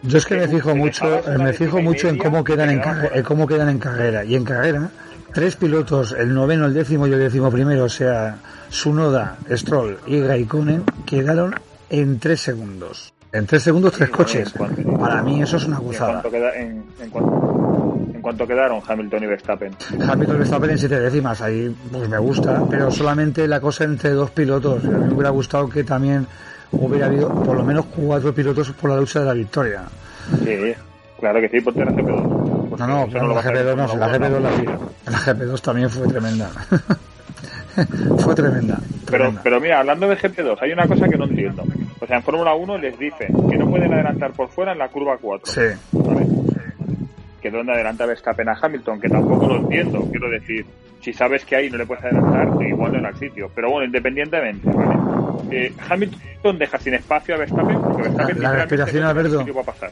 [0.02, 2.80] Yo es que me Que fijo mucho, eh, me fijo mucho en cómo quedan en,
[3.14, 4.24] en cómo quedan en carrera.
[4.24, 4.90] Y en carrera,
[5.32, 8.36] tres pilotos, el noveno, el décimo y el décimo primero, o sea,
[8.68, 11.54] Sunoda, Stroll y Raikkonen, quedaron
[11.90, 13.12] en tres segundos.
[13.32, 14.54] En tres segundos, tres coches.
[14.98, 16.22] Para mí eso es una ¿Y en gozada.
[16.56, 17.12] en, en
[18.14, 19.76] en cuánto quedaron Hamilton y Verstappen?
[20.00, 24.10] Hamilton y Verstappen en siete décimas, ahí pues me gusta, pero solamente la cosa entre
[24.10, 24.82] dos pilotos.
[24.84, 26.26] A mí me hubiera gustado que también
[26.72, 29.82] hubiera habido por lo menos cuatro pilotos por la lucha de la victoria.
[30.44, 30.74] Sí,
[31.20, 32.47] claro que sí, ponte la GP2.
[32.78, 35.10] No, no, pero lo la vas a GP2 no, la como GP2 la.
[35.10, 36.48] La GP2 también fue tremenda.
[38.18, 38.78] fue tremenda.
[39.06, 39.40] Pero, tremenda.
[39.42, 41.64] pero mira, hablando de GP2, hay una cosa que no entiendo.
[42.00, 44.88] O sea, en Fórmula 1 les dicen que no pueden adelantar por fuera en la
[44.88, 45.52] curva 4.
[45.52, 46.26] Sí, ¿vale?
[47.40, 50.00] Que donde adelanta Verstappen a Hamilton, que tampoco lo entiendo.
[50.10, 50.66] Quiero decir,
[51.00, 53.50] si sabes que ahí no le puedes adelantar, igual no en el sitio.
[53.54, 54.94] Pero bueno, independientemente, ¿vale?
[55.50, 59.44] Eh, Hamilton deja sin espacio a Verstappen porque Verstappen La- la respiración, no Alberto.
[59.46, 59.90] para pasar.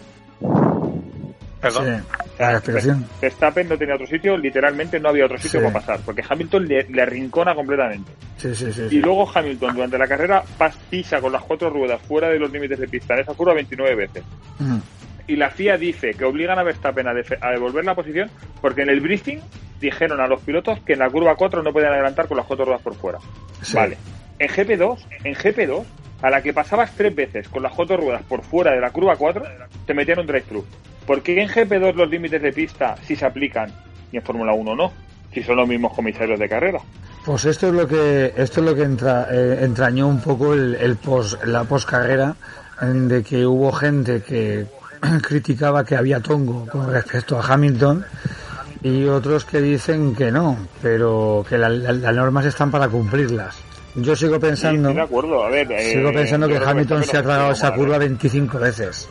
[1.60, 1.84] Perdón.
[2.04, 2.22] sí.
[2.38, 3.06] La respiración.
[3.20, 5.64] Verstappen no tenía otro sitio, literalmente no había otro sitio Sí.
[5.66, 8.12] para pasar, porque Hamilton le, le arrincona completamente.
[8.36, 8.82] Sí, sí, sí.
[8.90, 10.42] Y luego Hamilton durante la carrera
[10.90, 13.94] pisa con las cuatro ruedas fuera de los límites de pista en esa curva 29
[13.94, 14.22] veces.
[14.58, 14.78] Mm.
[15.28, 18.90] Y la FIA dice que obligan a Verstappen a, a devolver la posición porque en
[18.90, 19.38] el briefing
[19.80, 22.64] dijeron a los pilotos que en la curva 4 no podían adelantar con las cuatro
[22.66, 23.18] ruedas por fuera.
[23.72, 23.96] Vale.
[24.38, 25.84] En GP2, en GP2,
[26.22, 29.16] a la que pasabas tres veces con las cuatro ruedas por fuera de la curva
[29.16, 29.42] 4,
[29.86, 30.64] te metían un drive-thru.
[31.06, 33.72] ¿Por qué en GP2 los límites de pista sí se aplican
[34.12, 34.92] y en Fórmula 1 no?
[35.32, 36.80] Si son los mismos comisarios de carrera.
[37.24, 40.74] Pues esto es lo que esto es lo que entra, eh, entrañó un poco el,
[40.76, 42.34] el pos, la poscarrera
[42.80, 44.66] de que hubo gente que
[45.22, 48.04] criticaba que había tongo con respecto a Hamilton
[48.82, 53.56] y otros que dicen que no, pero que la- la- las normas están para cumplirlas.
[53.96, 55.44] Yo sigo pensando, estoy de acuerdo.
[55.44, 58.00] A ver, sigo eh, pensando yo que Hamilton se ha tragado esa mal, curva ¿eh?
[58.00, 59.08] 25 veces.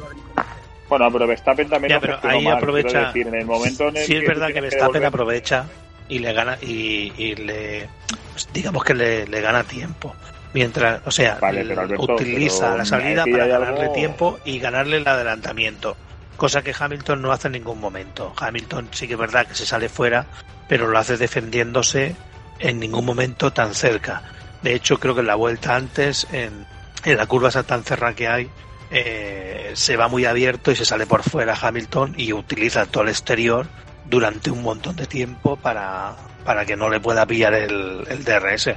[0.87, 2.89] Bueno, pero Verstappen también Ya, lo pero gestionó ahí mal, aprovecha.
[2.89, 5.65] quiero decir, en el momento en el sí, es verdad que Verstappen aprovecha
[6.07, 7.89] y le gana y, y le
[8.31, 10.15] pues, digamos que le, le gana tiempo
[10.53, 14.59] mientras o sea Vale, pero Alberto, utiliza pero la salida para ganarle algo- tiempo y
[14.59, 15.97] ganarle el adelantamiento
[16.37, 19.65] cosa que Hamilton no hace en ningún momento Hamilton sí que es verdad que se
[19.65, 20.27] sale fuera
[20.67, 22.15] pero lo hace defendiéndose
[22.59, 24.21] en ningún momento tan cerca
[24.65, 26.65] de hecho creo que en la vuelta antes en,
[27.03, 28.49] en la curva esa tan cerrada que hay
[28.89, 33.09] eh, se va muy abierto y se sale por fuera Hamilton y utiliza todo el
[33.09, 33.67] exterior
[34.05, 38.71] durante un montón de tiempo para, para que no le pueda pillar el, el DRS.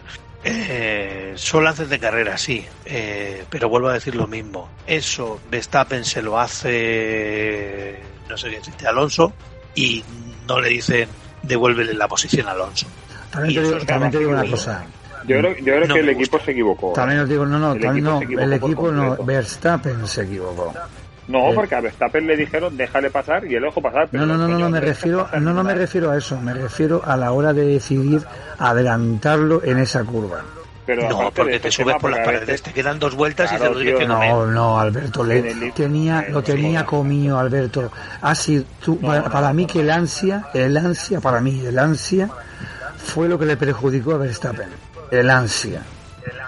[0.45, 4.69] Eh, son lances de carrera, sí, eh, pero vuelvo a decir lo mismo.
[4.87, 7.99] Eso Verstappen se lo hace,
[8.29, 9.33] no sé qué decirte, Alonso
[9.75, 10.05] y
[10.47, 11.09] no le dicen
[11.43, 12.87] devuélvele la posición a Alonso.
[13.31, 14.87] También te digo, es también te digo una cosa.
[15.29, 16.45] Yo creo, yo creo No que el equipo gusta.
[16.47, 16.91] se equivocó.
[16.91, 16.95] ¿eh?
[16.95, 19.17] También os digo, no, no, El equipo no, se equivocó el equipo no.
[19.25, 20.75] Verstappen se equivocó.
[21.29, 21.55] No, Eh.
[21.55, 24.09] porque a Verstappen le dijeron déjale pasar y él lo dejó pasar.
[24.11, 26.55] pero No, no, no, no, no, me refiero, no, no me refiero a eso, me
[26.55, 28.23] refiero a la hora de decidir
[28.59, 30.41] adelantarlo en esa curva.
[30.87, 33.79] Pero No, porque te subes por las paredes, te quedan dos vueltas y te lo
[33.79, 34.19] tío, que no.
[34.25, 37.93] No, no, Alberto, le En el- tenía, en lo el- tenía comido, Alberto.
[38.23, 42.31] Así, tú, para, para mí que el ansia, el ansia, para mí, el ansia
[42.97, 44.69] fue lo que le perjudicó a Verstappen.
[45.11, 45.83] El ansia.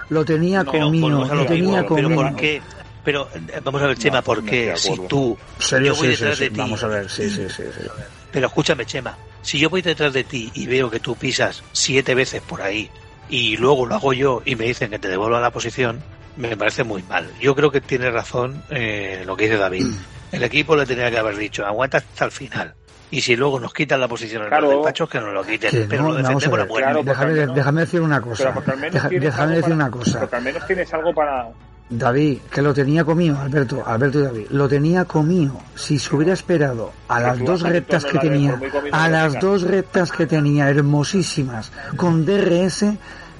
[0.09, 2.15] Lo tenía No, comido, lo tenía mismo, pero comido.
[2.31, 2.61] ¿por qué?
[3.03, 5.93] Pero eh, vamos a ver, Chema, No, ¿por no qué estoy de si tú Serio,
[5.93, 6.43] yo voy sí, sí, detrás sí.
[6.43, 7.87] de ti Vamos a ver, sí, sí, sí, sí.
[8.31, 12.13] Pero escúchame, Chema, si yo voy detrás de ti y veo que tú pisas siete
[12.13, 12.89] veces por ahí
[13.29, 16.03] y luego lo hago yo y me dicen que te devuelva la posición,
[16.37, 17.31] me parece muy mal.
[17.41, 19.87] Yo creo que tiene razón eh, lo que dice David.
[20.31, 22.73] El equipo le tenía que haber dicho, aguanta hasta el final.
[23.11, 24.67] Y si luego nos quitan la posición en Claro.
[24.67, 25.85] los despachos, que nos lo quiten.
[25.89, 26.73] Pero no, lo a defendemos a muerte.
[26.75, 28.53] Claro, déjame, al menos- déjame decir una cosa.
[28.53, 30.19] porque al menos Deja- tienes déjame algo decir para- una cosa.
[30.21, 31.49] Porque al menos tienes algo para.
[31.93, 35.59] David, que lo tenía comido, Alberto, Alberto y David, lo tenía comido.
[35.75, 38.57] Si se hubiera esperado a las dos rectas que tenía,
[38.93, 42.93] a las dos rectas que tenía, hermosísimas, con DRS,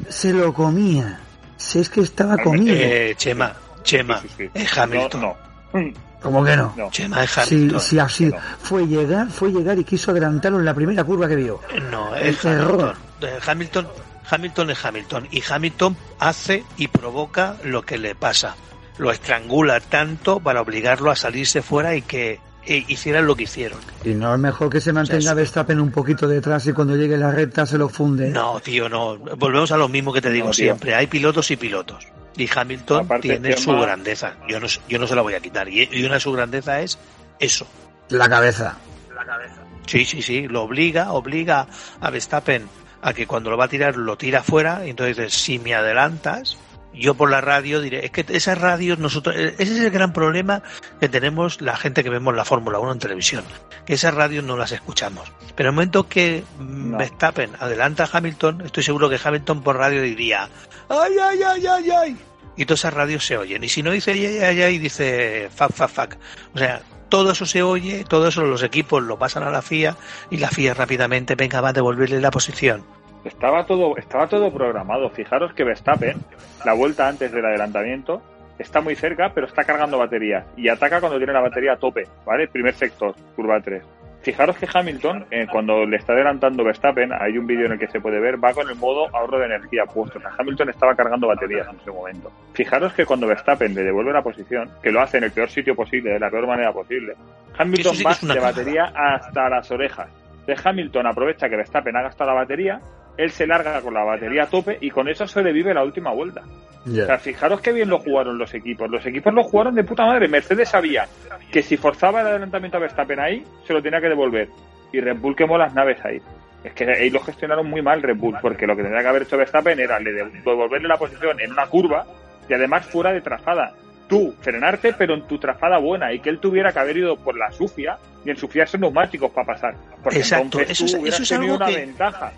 [0.10, 1.21] se lo comía.
[1.55, 2.75] Si es que estaba comido.
[2.77, 3.53] Eh, Chema,
[3.84, 4.21] Chema,
[4.53, 5.21] es Hamilton.
[5.21, 5.36] No,
[5.73, 5.93] no.
[6.21, 6.73] ¿Cómo que no?
[6.91, 7.79] Chema es Sí, Hamilton.
[7.79, 8.31] sí, así.
[8.62, 11.60] Fue llegar, fue llegar y quiso adelantarlo en la primera curva que vio.
[11.89, 12.95] No, El es error.
[12.95, 13.29] Hamilton.
[13.29, 13.88] Eh, Hamilton.
[14.29, 15.27] Hamilton es Hamilton.
[15.31, 18.55] Y Hamilton hace y provoca lo que le pasa.
[18.97, 23.79] Lo estrangula tanto para obligarlo a salirse fuera y que eh, hicieran lo que hicieron.
[24.05, 25.34] Y no es mejor que se mantenga O sea.
[25.34, 28.29] Verstappen un poquito detrás y cuando llegue la recta se lo funde.
[28.29, 29.17] No, tío, no.
[29.17, 30.93] Volvemos a lo mismo que te digo No, siempre.
[30.93, 32.07] Hay pilotos y pilotos.
[32.38, 34.36] Y Hamilton Aparte, tiene su grandeza.
[34.48, 35.67] Yo no, yo no se la voy a quitar.
[35.67, 36.98] Y, y una de su grandeza es
[37.39, 37.67] eso.
[38.10, 39.56] La cabeza.
[39.86, 40.48] Sí, sí, sí.
[40.48, 41.67] Lo obliga, obliga
[42.00, 42.67] a Verstappen
[43.02, 44.86] a que cuando lo va a tirar lo tira fuera.
[44.86, 46.58] Y entonces dice, si me adelantas,
[46.93, 50.13] yo por la radio diré, es que esas radios nosotros, eh, ese es el gran
[50.13, 50.62] problema
[50.99, 53.43] que tenemos la gente que vemos la Fórmula 1 en televisión,
[53.86, 55.32] que esas radios no las escuchamos.
[55.56, 56.97] Pero en el momento que mm, No.
[56.97, 60.49] Verstappen adelanta a Hamilton, estoy seguro que Hamilton por radio diría,
[60.89, 62.17] ay, ay, ay, ay, ay.
[62.58, 63.63] Y todas esas radios se oyen.
[63.63, 66.15] Y si no dice ay, ay, ay, ay, dice fuck, fuck, fuck.
[66.54, 69.97] O sea, todo eso se oye, todo eso los equipos lo pasan a la FIA
[70.30, 72.84] y la FIA rápidamente, venga, va a devolverle la posición.
[73.23, 75.10] Estaba todo, estaba todo programado.
[75.10, 76.17] Fijaros que Verstappen,
[76.65, 78.21] la vuelta antes del adelantamiento,
[78.57, 80.45] está muy cerca, pero está cargando batería.
[80.57, 82.47] Y ataca cuando tiene la batería a tope, ¿vale?
[82.47, 83.84] Primer sector, curva 3.
[84.21, 87.88] Fijaros que Hamilton, eh, cuando le está adelantando Verstappen, hay un vídeo en el que
[87.88, 90.19] se puede ver, va con el modo ahorro de energía puesto.
[90.19, 92.31] O sea, Hamilton estaba cargando baterías en ese momento.
[92.53, 95.75] Fijaros que cuando Verstappen le devuelve la posición, que lo hace en el peor sitio
[95.75, 97.15] posible, de la peor manera posible,
[97.57, 100.07] Hamilton sí va de batería hasta las orejas.
[100.45, 102.79] De Hamilton aprovecha que Verstappen ha gastado la batería,
[103.21, 106.41] él se larga con la batería a tope y con eso sobrevive la última vuelta.
[106.86, 108.89] O sea, fijaros qué bien lo jugaron los equipos.
[108.89, 110.27] Los equipos lo jugaron de puta madre.
[110.27, 111.05] Mercedes sabía
[111.51, 114.49] que si forzaba el adelantamiento a Verstappen ahí, se lo tenía que devolver.
[114.91, 116.19] Y Red Bull quemó las naves ahí.
[116.63, 119.21] Es que ahí lo gestionaron muy mal Red Bull, porque lo que tendría que haber
[119.23, 122.05] hecho Verstappen era le de- devolverle la posición en una curva
[122.49, 123.73] y además fuera de trazada.
[124.07, 127.38] Tú, frenarte, pero en tu trazada buena, y que él tuviera que haber ido por
[127.38, 129.75] la sufia y ensuciarse neumáticos para pasar.
[130.03, 132.31] Porque Exacto, entonces eso tú es- hubieras eso es tenido algo una que- ventaja.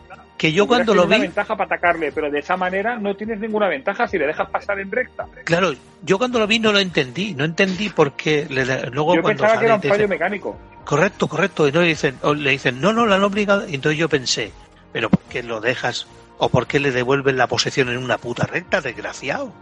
[0.43, 3.39] Que yo cuando lo vi, una ventaja para atacarle, pero de esa manera no tienes
[3.39, 5.25] ninguna ventaja si le dejas pasar en recta.
[5.45, 9.21] claro, yo cuando lo vi no lo entendí, no entendí por qué le- luego Yo
[9.21, 10.60] cuando pensaba que era un fallo dicen, mecánico.
[10.84, 13.75] correcto, correcto, y no le dicen, o le dicen, no, no, la han obligado, y
[13.75, 14.51] entonces yo pensé,
[14.91, 16.08] pero ¿por qué lo dejas?
[16.39, 19.53] ¿O por qué le devuelven la posesión en una puta recta, desgraciado?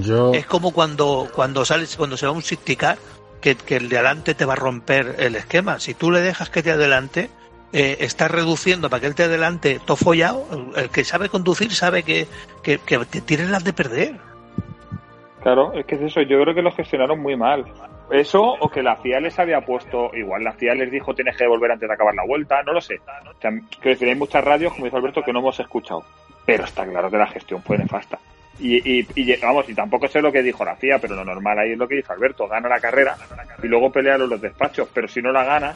[0.00, 2.98] Yo, Es como cuando, cuando sales, cuando se va un safety car,
[3.40, 5.78] que, que el de adelante te va a romper el esquema.
[5.78, 7.30] Si tú le dejas que te adelante,
[7.74, 10.46] eh, estás reduciendo para que él te adelante todo follado.
[10.76, 12.28] El que sabe conducir sabe que,
[12.62, 12.78] que,
[13.26, 14.14] tienes las de perder.
[15.42, 17.64] Claro, es que es eso, yo creo que lo gestionaron muy mal.
[18.12, 21.44] Eso o que la FIA les había puesto, igual la FIA les dijo tienes que
[21.44, 23.00] devolver antes de acabar la vuelta, no lo sé.
[23.28, 26.04] O sea, hay muchas radios, como dice Alberto, que no hemos escuchado.
[26.46, 28.20] Pero está claro que la gestión fue nefasta.
[28.60, 31.58] Y, y, y, vamos, y tampoco sé lo que dijo la FIA, pero lo normal
[31.58, 33.16] ahí es lo que dijo Alberto, gana la carrera
[33.60, 35.74] y luego pelean en los despachos, pero si no la gana,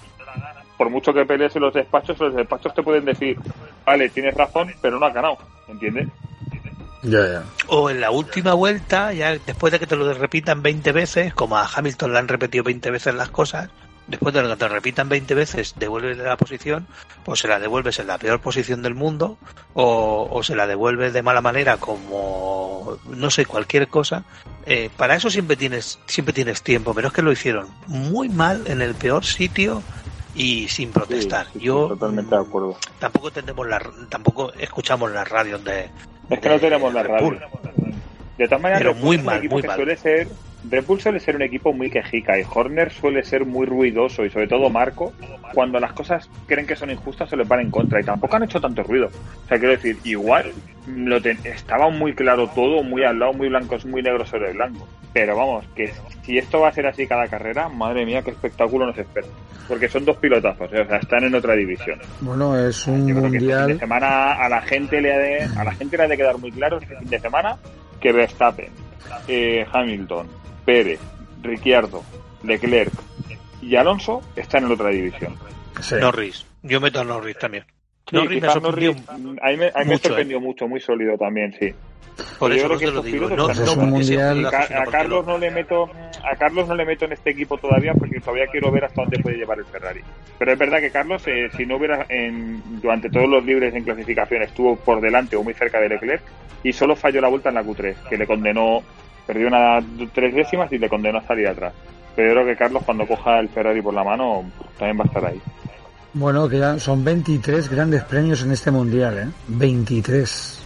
[0.78, 3.36] por mucho que pelees en los despachos, los despachos te pueden decir,
[3.84, 5.36] vale, tienes razón, pero no has ganado,
[5.66, 6.08] ¿entiendes?
[7.02, 7.44] ya, ya.
[7.66, 11.58] O en la última vuelta, ya después de que te lo repitan 20 veces, como
[11.58, 13.70] a Hamilton le han repetido 20 veces las cosas,
[14.06, 16.86] después de que te lo repitan 20 veces, devuelves la posición,
[17.24, 19.36] pues se la devuelves en la peor posición del mundo,
[19.74, 24.24] o, o se la devuelves de mala manera, como no sé, cualquier cosa.
[24.66, 28.62] Eh, para eso siempre tienes, siempre tienes tiempo, pero es que lo hicieron muy mal
[28.66, 29.82] en el peor sitio
[30.34, 31.46] y sin protestar.
[31.46, 32.76] Sí, sí, sí, Yo totalmente de acuerdo.
[32.98, 35.88] tampoco entendemos la, tampoco escuchamos las radios de,
[36.30, 37.38] Es que no tenemos la radio.
[38.36, 39.76] De todas maneras, Pero Red Bull muy mal, muy mal.
[39.76, 40.28] Suele ser,
[40.70, 44.30] Red Bull suele ser un equipo muy quejica y Horner suele ser muy ruidoso y
[44.30, 45.12] sobre todo Marco,
[45.54, 48.44] cuando las cosas creen que son injustas se les van en contra y tampoco han
[48.44, 49.06] hecho tanto ruido.
[49.06, 50.52] O sea, quiero decir, igual
[50.96, 54.86] lo ten- estaba muy claro todo, muy al lado, muy blancos, muy negro sobre blanco.
[55.12, 55.90] Pero vamos, que
[56.22, 59.26] si esto va a ser así cada carrera, madre mía, qué espectáculo nos espera.
[59.66, 60.80] Porque son dos pilotazos, ¿eh?
[60.80, 61.98] o sea, están en otra división.
[62.20, 65.18] Bueno, es un Yo creo que este fin de semana a la gente le ha
[65.18, 67.56] de, a la gente le ha de quedar muy claro este fin de semana
[68.00, 68.70] que Verstappen,
[69.26, 70.26] eh, Hamilton,
[70.64, 71.00] Pérez,
[71.42, 72.02] Ricciardo,
[72.44, 72.92] Leclerc
[73.60, 75.34] y Alonso están en otra división.
[75.80, 75.96] Sí.
[76.00, 76.46] Norris.
[76.62, 77.64] Yo meto a Norris también.
[78.10, 78.92] Sí, me quizás sorprendió.
[78.92, 81.72] Norris, a mí me, a mí me mucho, sorprendió mucho, muy sólido también, sí.
[82.38, 83.28] Por yo eso creo no que estos digo.
[83.28, 85.90] pilotos No, no mundial- A, Carlos lo- no le meto
[86.30, 89.18] a Carlos no le meto en este equipo todavía porque todavía quiero ver hasta dónde
[89.18, 90.00] puede llevar el Ferrari.
[90.38, 93.84] Pero es verdad que Carlos, eh, si no hubiera en, durante todos los libres en
[93.84, 96.22] clasificación estuvo por delante o muy cerca de Leclerc
[96.64, 98.82] y solo falló la vuelta en la Q3, que le condenó
[99.26, 99.78] Perdió una
[100.14, 101.74] tres décimas y le condenó a salir atrás.
[102.16, 104.42] Pero yo creo que Carlos cuando coja el Ferrari por la mano
[104.78, 105.38] también va a estar ahí.
[106.18, 109.28] Bueno, que ya son 23 grandes premios en este mundial, ¿eh?
[109.46, 110.62] 23.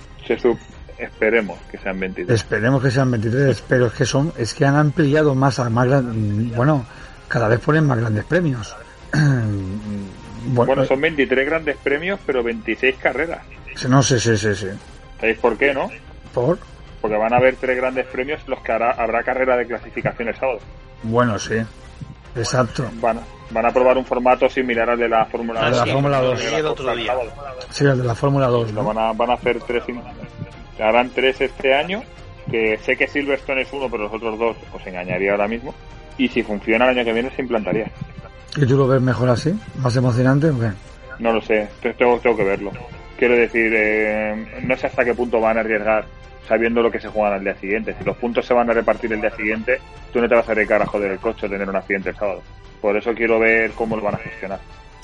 [0.97, 2.35] esperemos que sean 23.
[2.35, 5.89] Esperemos que sean 23, pero es que son, es que han ampliado más a más
[6.57, 6.87] bueno,
[7.29, 8.75] cada vez ponen más grandes premios.
[10.47, 13.43] bueno, son 23 grandes premios, pero 26 carreras.
[13.91, 14.69] No sé, sí, sí, sí.
[15.21, 15.91] ¿Sabéis por qué, no?
[16.33, 16.59] ¿Por?
[17.03, 20.61] Porque van a haber tres grandes premios los que habrá carrera de clasificación el sábado.
[21.03, 21.57] Bueno, sí.
[22.37, 22.89] Exacto.
[22.95, 25.79] Van, van a probar un formato similar al de la Fórmula 2.
[25.79, 26.41] la Fórmula 2.
[27.71, 28.75] Sí, el de la Fórmula 2.
[28.75, 29.85] Van, a, van a hacer tres.
[30.81, 32.03] Harán tres este año.
[32.51, 35.73] Que sé que Silverstone es uno, pero los otros dos os engañaría ahora mismo.
[36.19, 37.91] Y si funciona el año que viene, se implantaría.
[38.57, 39.55] ¿Y tú lo ves mejor así?
[39.77, 40.71] ¿Más emocionante o qué?
[41.19, 42.73] No lo sé, tengo, tengo que verlo.
[43.17, 46.05] Quiero decir, eh, no sé hasta qué punto van a arriesgar
[46.47, 47.95] sabiendo lo que se juegan al día siguiente.
[47.99, 49.81] Si los puntos se van a repartir el día siguiente,
[50.13, 52.17] tú no te vas a dedicar a joder el coche o tener un accidente el
[52.17, 52.43] sábado.
[52.81, 54.61] Por eso quiero ver cómo lo van a gestionar.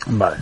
[0.06, 0.36] Vale.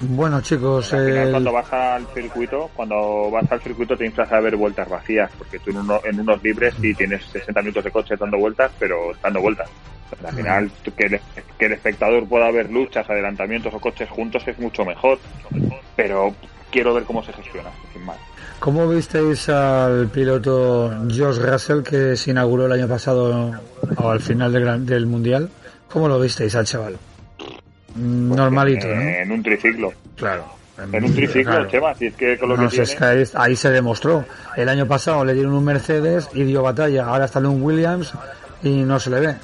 [0.00, 0.94] Bueno, chicos.
[1.30, 5.58] Cuando vas al circuito, cuando vas al circuito te inflas a ver vueltas vacías, porque
[5.58, 9.40] tú en, en unos libres sí tienes 60 minutos de coche dando vueltas, pero dando
[9.40, 9.68] vueltas.
[10.24, 11.20] Al final, que el,
[11.58, 15.18] que el espectador pueda ver luchas, adelantamientos o coches juntos es mucho mejor,
[15.96, 16.34] pero
[16.70, 18.16] quiero ver cómo se gestiona, sin más.
[18.58, 23.52] ¿Cómo visteis al piloto Josh Russell que se inauguró el año pasado
[23.96, 24.52] o al final
[24.84, 25.48] del, Mundial?
[25.88, 26.96] ¿Cómo lo visteis al chaval?
[27.36, 29.02] Pues normalito, en, ¿no?
[29.02, 29.92] En un triciclo.
[30.16, 30.44] Claro.
[30.92, 33.24] En, un triciclo, Chema, si es que con lo que, tiene...
[33.34, 34.24] ahí, se demostró.
[34.56, 37.06] El año pasado le dieron un Mercedes y dio batalla.
[37.06, 38.12] Ahora está en un Williams
[38.62, 39.36] y no se le ve.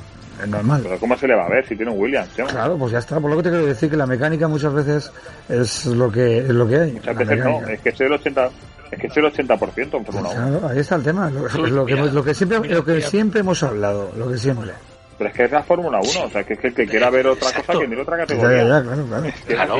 [0.43, 0.81] Es normal.
[0.83, 2.31] Pero ¿cómo se le va a ver si tiene un Williams?
[2.35, 3.21] Claro, pues ya está.
[3.21, 5.13] Por lo que te quiero decir que la mecánica muchas veces
[5.49, 6.93] es lo que, es lo que hay.
[6.93, 7.67] Muchas veces no.
[7.69, 8.51] Es que es el 80...
[8.91, 10.69] Es que es el 80% en Fórmula 1.
[10.69, 11.31] ahí está el tema.
[11.31, 14.13] Lo, que, lo que, siempre, lo que siempre hemos hablado.
[14.19, 14.73] Lo que siempre.
[15.17, 16.25] Pero es que es la Fórmula 1.
[16.27, 18.59] O sea, que es que el que quiera ver otra cosa que mire otra categoría.
[18.59, 19.25] Ya, ya, claro, claro.
[19.25, 19.77] Es que claro.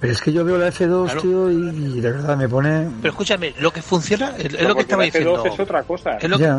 [0.00, 2.88] Pero es que yo veo la F2, tío, y, de verdad me pone.
[3.02, 5.44] Pero escúchame, lo que funciona es, lo que estaba diciendo.
[5.44, 6.12] F2 es otra cosa.
[6.12, 6.50] Es lo que,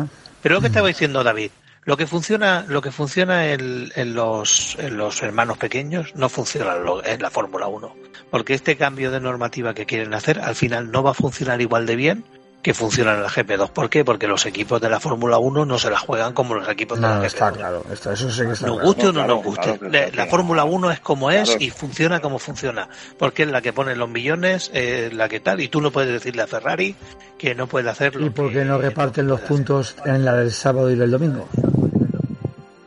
[0.42, 1.50] pero lo que estaba diciendo David.
[1.84, 7.20] Lo que funciona, lo que funciona en, los, en los hermanos pequeños no funciona en
[7.20, 7.96] la Fórmula 1.
[8.30, 11.86] Porque este cambio de normativa que quieren hacer al final no va a funcionar igual
[11.86, 12.24] de bien
[12.62, 13.70] que funciona en la GP2.
[13.70, 14.04] ¿Por qué?
[14.04, 17.02] Porque los equipos de la Fórmula 1 no se la juegan como los equipos de
[17.02, 17.24] la GP2.
[17.24, 19.78] Está claro, eso sí que está Nos guste o no nos guste.
[20.14, 22.88] la, Fórmula 1 es como es y funciona como funciona.
[23.18, 26.12] Porque es la que pone los millones, eh, la que tal, y tú no puedes
[26.12, 26.94] decirle a Ferrari
[27.36, 28.24] que no puede hacerlo.
[28.24, 31.48] ¿Y por qué no reparten los puntos en la del sábado y del domingo?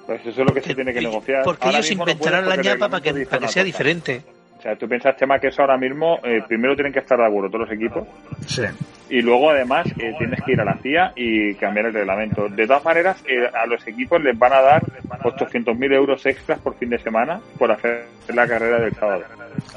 [0.05, 1.43] Pues eso es lo que se tiene que negociar.
[1.43, 4.23] Porque ellos inventarán la ñapa para que, para que sea diferente.
[4.65, 7.25] O sea, tú piensas, Chema, que eso ahora mismo, eh, primero tienen que estar de
[7.27, 8.07] acuerdo todos los equipos.
[8.47, 8.63] Sí.
[9.11, 12.49] Y luego, además, eh, tienes que ir a la CIA y cambiar el reglamento.
[12.49, 14.83] De todas maneras, eh, a los equipos les van a dar
[15.21, 19.23] 800.000 euros extras por fin de semana por hacer la carrera del sábado.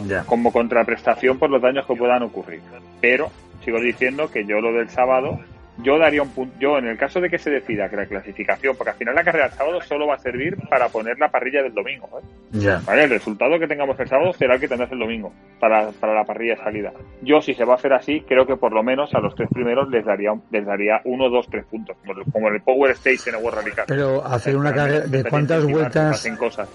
[0.06, 0.24] Ya.
[0.24, 2.62] Como contraprestación por los daños que puedan ocurrir.
[3.02, 3.30] Pero,
[3.62, 5.38] sigo diciendo que yo lo del sábado
[5.82, 6.54] yo daría un punto.
[6.58, 9.22] Yo, en el caso de que se decida que la clasificación, porque al final la
[9.22, 12.08] carrera del sábado solo va a servir para poner la parrilla del domingo.
[12.18, 12.24] ¿eh?
[12.52, 12.80] Ya.
[12.84, 13.04] ¿Vale?
[13.04, 16.24] El resultado que tengamos el sábado será el que tendrás el domingo para, para la
[16.24, 16.92] parrilla de salida.
[17.22, 19.48] Yo, si se va a hacer así, creo que por lo menos a los tres
[19.52, 21.96] primeros les daría, les daría uno, dos, tres puntos,
[22.32, 25.06] como, en el Power Stage en el World Rally Pero hacer una carrera.
[25.06, 26.28] ¿De cuántas vueltas?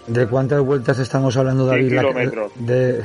[0.08, 1.90] ¿De cuántas vueltas estamos hablando, David?
[1.90, 2.52] 100 kilómetros.
[2.56, 3.02] De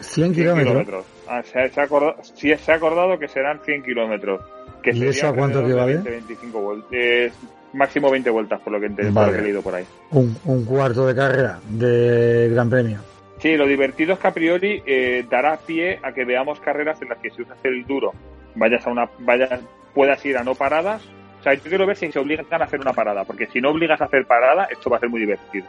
[0.00, 1.04] 100 kilómetros.
[1.28, 4.40] Ah, se, ha acordado, sí, se ha acordado que serán 100 kilómetros
[4.84, 5.94] ¿Y eso a cuánto equivale?
[5.94, 7.32] 20, 25 vueltas.
[7.72, 9.84] máximo 20 vueltas, por lo que, he leído por ahí.
[10.10, 13.00] Un, un, cuarto de carrera de Gran Premio.
[13.38, 17.08] Sí, lo divertido es que a priori eh, dará pie a que veamos carreras en
[17.08, 18.12] las que si usas el duro,
[18.54, 19.60] vayas a una, vayas,
[19.94, 21.02] puedas ir a no paradas.
[21.40, 23.70] O sea, yo quiero ver si se obligan a hacer una parada, porque si no
[23.70, 25.66] obligas a hacer parada, esto va a ser muy divertido.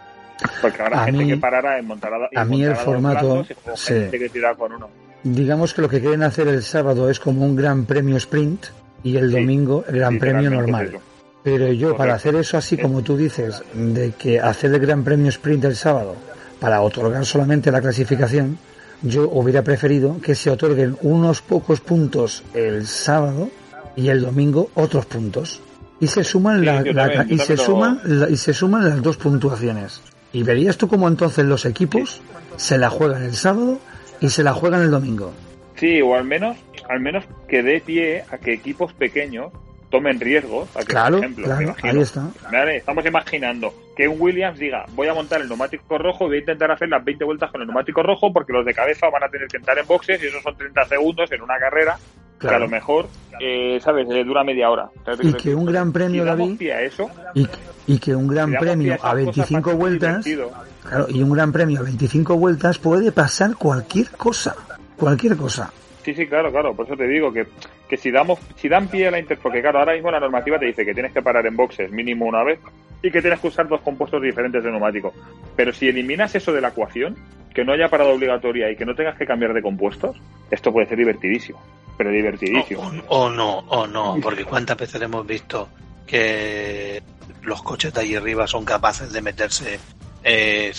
[0.61, 2.29] Porque habrá gente que parará en montarada.
[2.35, 3.43] A mí el formato.
[3.75, 4.07] sí.
[4.11, 4.89] que con uno.
[5.23, 8.65] Digamos que lo que quieren hacer el sábado es como un gran premio sprint
[9.03, 10.99] y el domingo el Gran Premio normal.
[11.43, 15.29] Pero yo, para hacer eso así como tú dices, de que hacer el Gran Premio
[15.29, 16.15] Sprint el sábado,
[16.59, 18.57] para otorgar solamente la clasificación,
[19.01, 23.49] yo hubiera preferido que se otorguen unos pocos puntos el sábado
[23.97, 25.59] y el domingo otros puntos.
[25.99, 30.01] Y se suman, la, y se suman y se suman las dos puntuaciones.
[30.31, 32.21] Y verías tú cómo entonces los equipos
[32.55, 33.79] se la juegan el sábado
[34.19, 35.33] y se la juegan el domingo.
[35.75, 36.57] Sí, o al menos,
[36.89, 39.51] al menos que dé pie a que equipos pequeños
[39.89, 40.67] tomen riesgos.
[40.75, 42.27] A que, claro, por ejemplo, claro, ahí está.
[42.73, 46.71] estamos imaginando que un Williams diga, voy a montar el neumático rojo, voy a intentar
[46.71, 49.47] hacer las 20 vueltas con el neumático rojo porque los de cabeza van a tener
[49.47, 51.97] que entrar en boxes y esos son 30 segundos en una carrera
[52.39, 53.07] que a lo mejor,
[53.39, 54.89] eh, ¿sabes?, eh, dura media hora.
[55.21, 57.47] Y que un gran premio, David, pie a eso, y,
[57.87, 60.51] y que un gran premio a 25 a ser vueltas, divertido.
[60.83, 64.55] claro, y un gran premio a 25 vueltas puede pasar cualquier cosa,
[65.03, 65.71] cualquier cosa.
[66.03, 66.75] Sí, sí, claro, claro.
[66.75, 67.47] Por eso te digo que,
[67.87, 70.59] que si damos, si dan pie a la inter, porque claro, ahora mismo la normativa
[70.59, 72.59] te dice que tienes que parar en boxes mínimo una vez
[73.01, 75.13] y que tienes que usar dos compuestos diferentes de neumático.
[75.55, 77.15] Pero si eliminas eso de la ecuación,
[77.53, 80.17] que no haya parada obligatoria y que no tengas que cambiar de compuestos,
[80.51, 81.61] esto puede ser divertidísimo.
[81.97, 82.81] Pero divertidísimo.
[83.07, 85.69] O, o no, o no, porque cuántas veces hemos visto
[86.07, 87.01] que
[87.43, 89.79] los coches de ahí arriba son capaces de meterse
[90.23, 90.71] eh,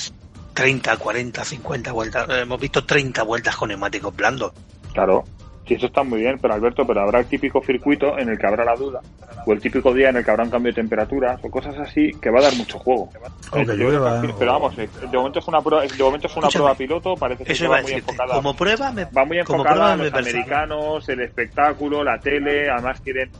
[0.54, 2.28] 30, 40, 50 vueltas.
[2.28, 4.52] Eh, Hemos visto 30 vueltas con neumáticos blandos.
[4.92, 5.24] Claro.
[5.66, 8.46] Sí, eso está muy bien, pero Alberto, pero habrá el típico circuito en el que
[8.46, 9.00] habrá la duda,
[9.46, 12.10] o el típico día en el que habrá un cambio de temperaturas, o cosas así,
[12.20, 13.08] que va a dar mucho juego.
[13.50, 16.48] O que llueva, Pero vamos, eh, de momento es una prueba, de momento es una
[16.48, 18.10] prueba piloto, parece que Eso va muy decirte.
[18.10, 18.34] enfocada.
[18.34, 22.18] Como prueba, me, va muy como enfocada prueba a me los americanos, el espectáculo, la
[22.20, 23.30] tele, además quieren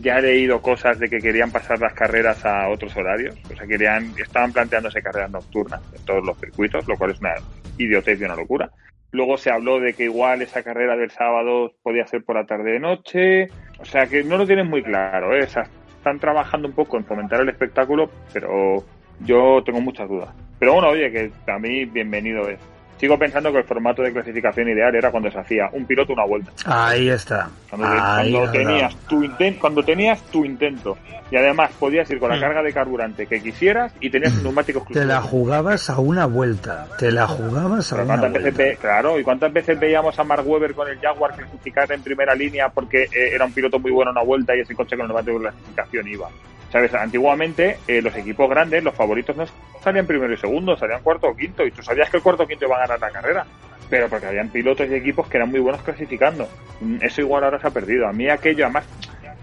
[0.00, 3.66] ya he leído cosas de que querían pasar las carreras a otros horarios, o sea,
[3.66, 7.34] querían estaban planteándose carreras nocturnas en todos los circuitos, lo cual es una
[7.78, 8.70] idiotez y una locura.
[9.12, 12.72] Luego se habló de que igual esa carrera del sábado podía ser por la tarde
[12.72, 15.44] de noche, o sea, que no lo tienen muy claro, ¿eh?
[15.44, 15.64] O sea,
[15.96, 18.84] están trabajando un poco en fomentar el espectáculo, pero
[19.20, 20.34] yo tengo muchas dudas.
[20.58, 22.58] Pero bueno, oye, que a mí bienvenido es.
[23.02, 26.24] Sigo pensando que el formato de clasificación ideal era cuando se hacía un piloto una
[26.24, 26.52] vuelta.
[26.66, 27.50] Ahí está.
[27.68, 28.52] Cuando, Ahí cuando está.
[28.52, 30.96] tenías tu inten- cuando tenías tu intento
[31.28, 32.40] y además podías ir con la Mm.
[32.40, 36.86] carga de carburante que quisieras y tenías un neumático Te la jugabas a una vuelta.
[36.96, 38.80] Te la jugabas a Pero una ¿cuántas veces vuelta.
[38.80, 42.68] claro, y cuántas veces veíamos a Mark Webber con el Jaguar clasificar en primera línea
[42.68, 45.08] porque eh, era un piloto muy bueno en una vuelta y ese coche con el
[45.08, 46.28] neumático de clasificación iba.
[46.70, 46.94] ¿Sabes?
[46.94, 49.44] Antiguamente eh, los equipos grandes, los favoritos no
[49.84, 52.46] salían primero y segundo, salían cuarto o quinto y tú sabías que el cuarto o
[52.46, 53.46] quinto iba a ganar la carrera.
[53.90, 56.48] Pero porque habían pilotos y equipos que eran muy buenos clasificando.
[56.80, 58.06] Mm, Eso igual ahora se ha perdido.
[58.08, 58.84] A mí aquello, además,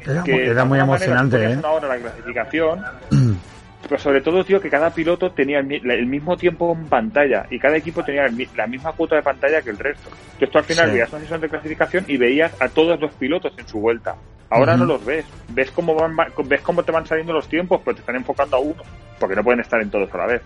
[0.06, 1.58] Era, que era muy manera emocionante, ponías ¿eh?
[1.60, 2.84] una hora la clasificación,
[3.88, 7.46] pero sobre todo, tío, que cada piloto tenía el, mi- el mismo tiempo en pantalla
[7.52, 10.10] y cada equipo tenía el la misma cuota de pantalla que el resto.
[10.34, 10.92] Entonces tú al final Sí.
[10.94, 14.16] veías una sesión de clasificación y veías a todos los pilotos en su vuelta.
[14.52, 15.26] Ahora no los ves.
[15.50, 18.60] Ves cómo van, ves cómo te van saliendo los tiempos, pero te están enfocando a
[18.60, 18.82] uno,
[19.20, 20.42] porque no pueden estar en todos a la vez.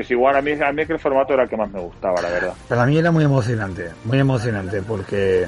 [0.00, 1.80] Es igual, a mí, a mí es que el formato era el que más me
[1.80, 2.54] gustaba, la verdad.
[2.68, 5.46] Para mí era muy emocionante, muy emocionante, porque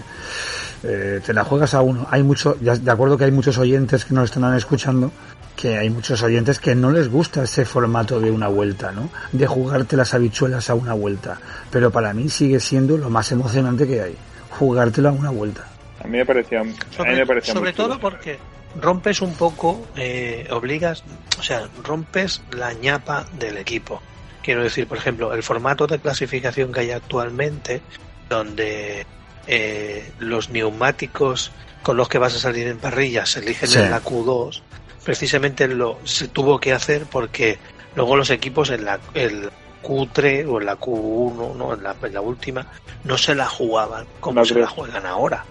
[0.83, 2.07] eh, te la juegas a uno.
[2.11, 5.13] Hay mucho, ya de acuerdo que hay muchos oyentes que nos están escuchando,
[5.57, 9.11] que hay muchos oyentes que no les gusta ese formato de una vuelta, ¿no?
[9.33, 11.39] De jugarte las habichuelas a una vuelta.
[11.71, 14.17] Pero para mí sigue siendo lo más emocionante que hay,
[14.51, 15.67] jugártelo a una vuelta.
[16.03, 17.89] A mí me parecía, a mí Sobre, me parecía sobre muy chulo.
[17.89, 18.39] todo porque
[18.81, 21.05] rompes un poco, eh, obligas,
[21.39, 24.01] o sea, rompes la ñapa del equipo.
[24.43, 27.83] Quiero decir, por ejemplo, el formato de clasificación que hay actualmente,
[28.29, 29.07] donde
[29.47, 33.79] eh, los neumáticos con los que vas a salir en parrilla se eligen Sí.
[33.79, 34.61] en la Q2,
[35.05, 37.59] precisamente lo se tuvo que hacer porque
[37.97, 39.51] luego los equipos en la el
[39.83, 41.73] Q3 o en la Q1, ¿no?
[41.75, 42.67] en, la, en la última,
[43.05, 44.67] no se la jugaban como No se creo.
[44.67, 45.45] la juegan ahora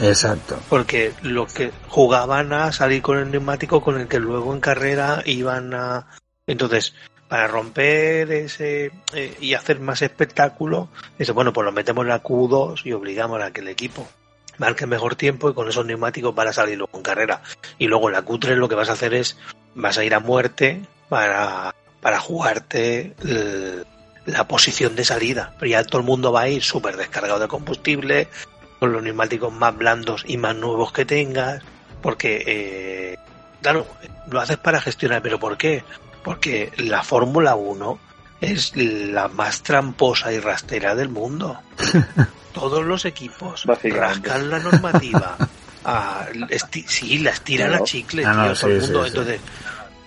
[0.00, 0.58] Exacto.
[0.70, 5.22] porque lo que jugaban a salir con el neumático con el que luego en carrera
[5.26, 6.06] iban a
[6.46, 6.94] entonces
[7.34, 12.22] para romper ese eh, y hacer más espectáculo dice bueno pues lo metemos en la
[12.22, 14.06] Q2 y obligamos a que el equipo
[14.58, 17.42] marque mejor tiempo y con esos neumáticos para salir luego en carrera.
[17.76, 19.36] Y luego en la Q3 lo que vas a hacer es
[19.74, 23.16] vas a ir a muerte para para jugarte
[24.26, 25.56] la posición de salida.
[25.58, 28.28] Pero ya todo el mundo va a ir súper descargado de combustible
[28.78, 31.64] con los neumáticos más blandos y más nuevos que tengas,
[32.00, 33.16] porque, eh,
[33.60, 33.88] claro,
[34.30, 35.82] lo haces para gestionar, pero ¿por qué?
[36.24, 37.98] Porque la Fórmula 1
[38.40, 41.60] es la más tramposa y rastera del mundo.
[42.52, 45.36] Todos los equipos rascan la normativa.
[46.50, 47.84] esti- sí, la estiran Claro.
[47.84, 48.98] a chicle, Ah, tío, no, todo el sí, mundo.
[49.04, 49.16] sí, sí.
[49.18, 49.40] Entonces,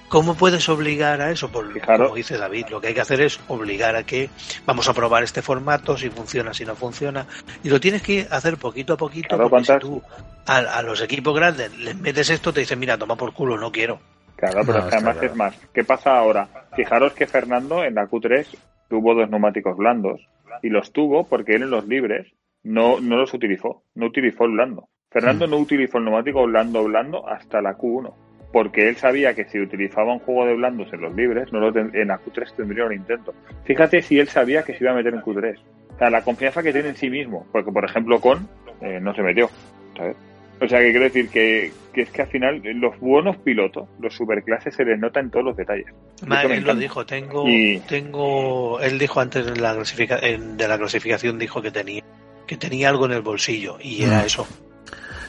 [0.10, 1.50] ¿cómo puedes obligar a eso?
[1.50, 2.06] Por, Claro.
[2.06, 4.30] Como dice David, lo que hay que hacer es obligar a que
[4.66, 7.28] vamos a probar este formato, si funciona, si no funciona.
[7.64, 10.02] Y lo tienes que hacer poquito a poquito, Claro, porque si ¿cuántas- tú
[10.48, 13.72] a, a los equipos grandes les metes esto, te dicen, mira, toma por culo, no
[13.72, 14.00] quiero.
[14.38, 15.28] Claro, pero No, es que además claro.
[15.28, 15.60] es más.
[15.74, 16.48] ¿Qué pasa ahora?
[16.76, 18.46] Fijaros que Fernando en la Q3
[18.88, 20.22] tuvo dos neumáticos blandos
[20.62, 22.28] y los tuvo porque él en los libres
[22.64, 24.88] no, no los utilizó, no utilizó el blando.
[25.12, 25.52] Fernando Hmm.
[25.52, 28.14] no utilizó el neumático blando blando hasta la Q1
[28.52, 31.78] porque él sabía que si utilizaba un juego de blandos en los libres, no lo
[31.78, 33.34] en la Q3 tendría un intento.
[33.66, 35.60] Fíjate si él sabía que se iba a meter en Q3.
[35.94, 38.48] O sea, la confianza que tiene en sí mismo, porque por ejemplo con
[38.82, 39.50] eh, no se metió,
[39.98, 40.16] ¿sabes?
[40.62, 44.14] O sea, que quiero decir que, que es que al final los buenos pilotos, los
[44.14, 45.88] superclases, se les nota en todos los detalles.
[46.28, 50.20] Ma- Eso me él lo dijo, tengo, Y- tengo, él dijo antes de la, clasifica,
[50.22, 52.04] en- de la clasificación, dijo que tenía,
[52.46, 54.26] que tenía algo en el bolsillo y era Mm.
[54.26, 54.48] eso.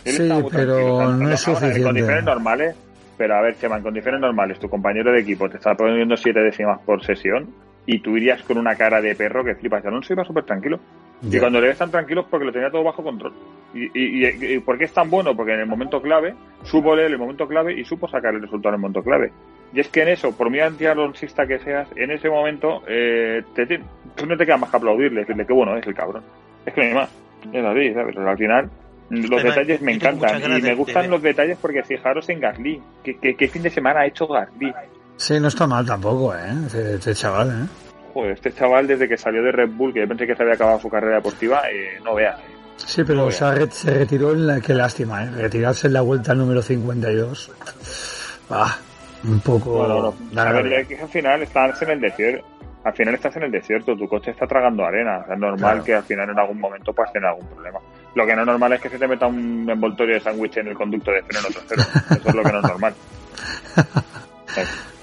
[0.05, 0.19] sí,
[0.51, 1.79] pero no es suficiente.
[1.79, 2.77] En condiciones normales,
[3.17, 6.41] pero a ver, Chema, en condiciones normales, tu compañero de equipo te está poniendo siete
[6.41, 7.49] décimas por sesión
[7.87, 9.85] y tú irías con una cara de perro que flipas.
[9.87, 10.79] Alonso iba súper tranquilo.
[11.23, 13.33] Y cuando le ves tan tranquilo es porque lo tenía todo bajo control.
[13.75, 15.35] Y, y, y, ¿por qué es tan bueno?
[15.35, 18.71] Porque en el momento clave supo leer el momento clave y supo sacar el resultado
[18.71, 19.33] en el momento clave.
[19.73, 23.67] Y es que en eso, por muy antialonsista que seas, en ese momento eh, te,
[24.15, 26.23] tú no te queda más que aplaudirle, decirle que bueno es el cabrón.
[26.65, 27.11] Es que no hay más.
[27.53, 28.15] Es así, ¿sabes?
[28.17, 28.71] Pero al final
[29.11, 32.83] los detalles me encantan y me gustan los detalles porque fijaros en Gasly.
[33.03, 34.73] ¿Qué, qué, fin de semana ha hecho Gasly?
[35.17, 36.53] Sí, no está mal tampoco, ¿eh?
[36.67, 37.88] Este, este, chaval, ¿eh?
[38.19, 40.55] Joder, este chaval desde que salió de Red Bull, que yo pensé que se había
[40.55, 42.37] acabado su carrera deportiva, eh, no veas.
[42.75, 44.61] Sí, pero se, se, retiró en la...
[44.61, 45.31] Qué lástima, ¿eh?
[45.31, 47.53] Retirarse en la vuelta número 52.
[48.51, 48.77] Ah,
[49.23, 49.71] un poco...
[49.71, 52.45] Bueno, a ver, que al final estás en el desierto.
[52.83, 55.25] Al final estás en el desierto, tu coche está tragando arena.
[55.31, 57.79] es normal que al final en algún momento puedas tener algún problema.
[58.17, 60.67] Lo que no es normal es que se te meta un envoltorio de sándwich en
[60.67, 61.83] el conducto de freno trasero.
[61.83, 62.95] Eso es lo que no es normal.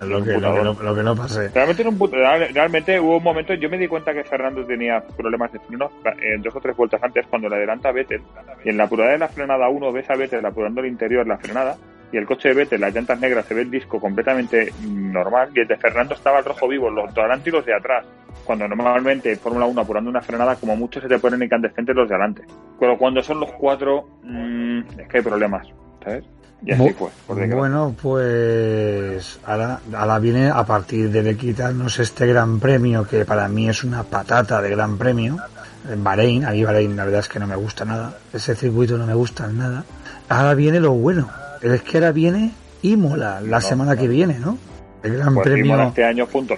[0.00, 1.48] lo, que, lo, que no, pase.
[1.48, 5.90] Realmente, hubo un momento, yo me di cuenta que Fernando tenía problemas de freno
[6.20, 8.22] en dos o tres vueltas antes cuando le adelanta a Vettel
[8.64, 11.38] y en la apurada de la frenada 1 ves a Vettel apurando el interior la
[11.38, 11.76] frenada
[12.12, 15.60] y el coche de Vettel, las llantas negras, se ve el disco completamente normal y
[15.60, 18.06] el de Fernando estaba el rojo vivo, los de adelante y los de atrás.
[18.44, 22.08] Cuando normalmente en Fórmula 1 apurando una frenada, como mucho se te ponen incandescentes los
[22.08, 22.44] de adelante.
[22.78, 25.66] Pero cuando son los cuatro, mmm, es que hay problemas,
[26.04, 26.24] ¿sabes?
[26.64, 27.10] Y así fue.
[27.48, 33.68] bueno, pues ahora, ahora viene a partir de quitarnos este gran premio, que para mí
[33.68, 35.36] es una patata de gran premio,
[35.90, 38.96] en Bahrein, a mí Bahrein la verdad es que no me gusta nada, ese circuito
[38.96, 39.84] no me gusta nada.
[40.28, 41.28] Ahora viene lo bueno,
[41.62, 42.52] es que ahora viene
[42.82, 44.58] Imola la semana que viene, ¿no?
[45.02, 45.80] El Gran pues Premio.
[45.82, 46.54] este año punto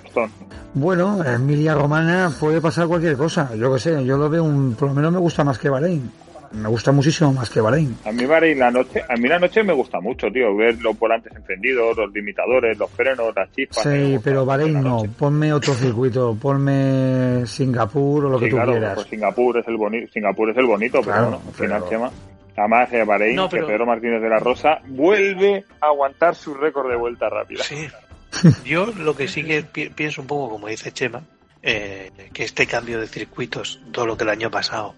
[0.74, 3.54] Bueno, en Emilia Romana puede pasar cualquier cosa.
[3.54, 6.10] Yo que sé, yo lo veo un, por lo menos me gusta más que Bahrein.
[6.52, 7.96] Me gusta muchísimo más que Bahrein.
[8.04, 10.98] A mí Bahrein la noche, a mí la noche me gusta mucho, tío, ver los
[10.98, 13.82] volantes encendidos, los limitadores, los frenos, las chispas.
[13.82, 18.94] Sí, pero Bahrein no, ponme otro circuito, ponme Singapur o lo que tú quieras.
[18.94, 22.10] Pues Singapur es el bonito, Singapur es el bonito, pero bueno, al final tema.
[22.56, 26.96] Además, eh, Bahrein, que Pedro Martínez de la Rosa vuelve a aguantar su récord de
[26.96, 27.62] vuelta rápida.
[27.62, 27.88] Sí.
[28.64, 29.62] Yo lo que sí que
[29.94, 31.22] pienso un poco, como dice Chema,
[31.62, 34.94] eh, que este cambio de circuitos, todo lo que el año pasado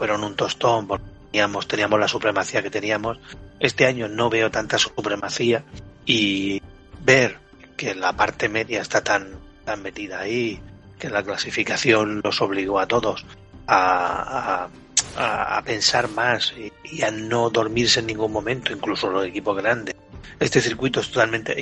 [0.00, 3.18] fueron un tostón, porque teníamos, teníamos la supremacía que teníamos.
[3.58, 5.62] Este año no veo tanta supremacía
[6.06, 6.62] y
[7.04, 7.36] ver
[7.76, 9.28] que la parte media está tan,
[9.62, 10.58] tan metida ahí,
[10.98, 13.26] que la clasificación los obligó a todos
[13.66, 14.70] a,
[15.18, 19.94] a, pensar más y, a no dormirse en ningún momento, incluso los equipos grandes.
[20.38, 21.54] Este circuito es totalmente,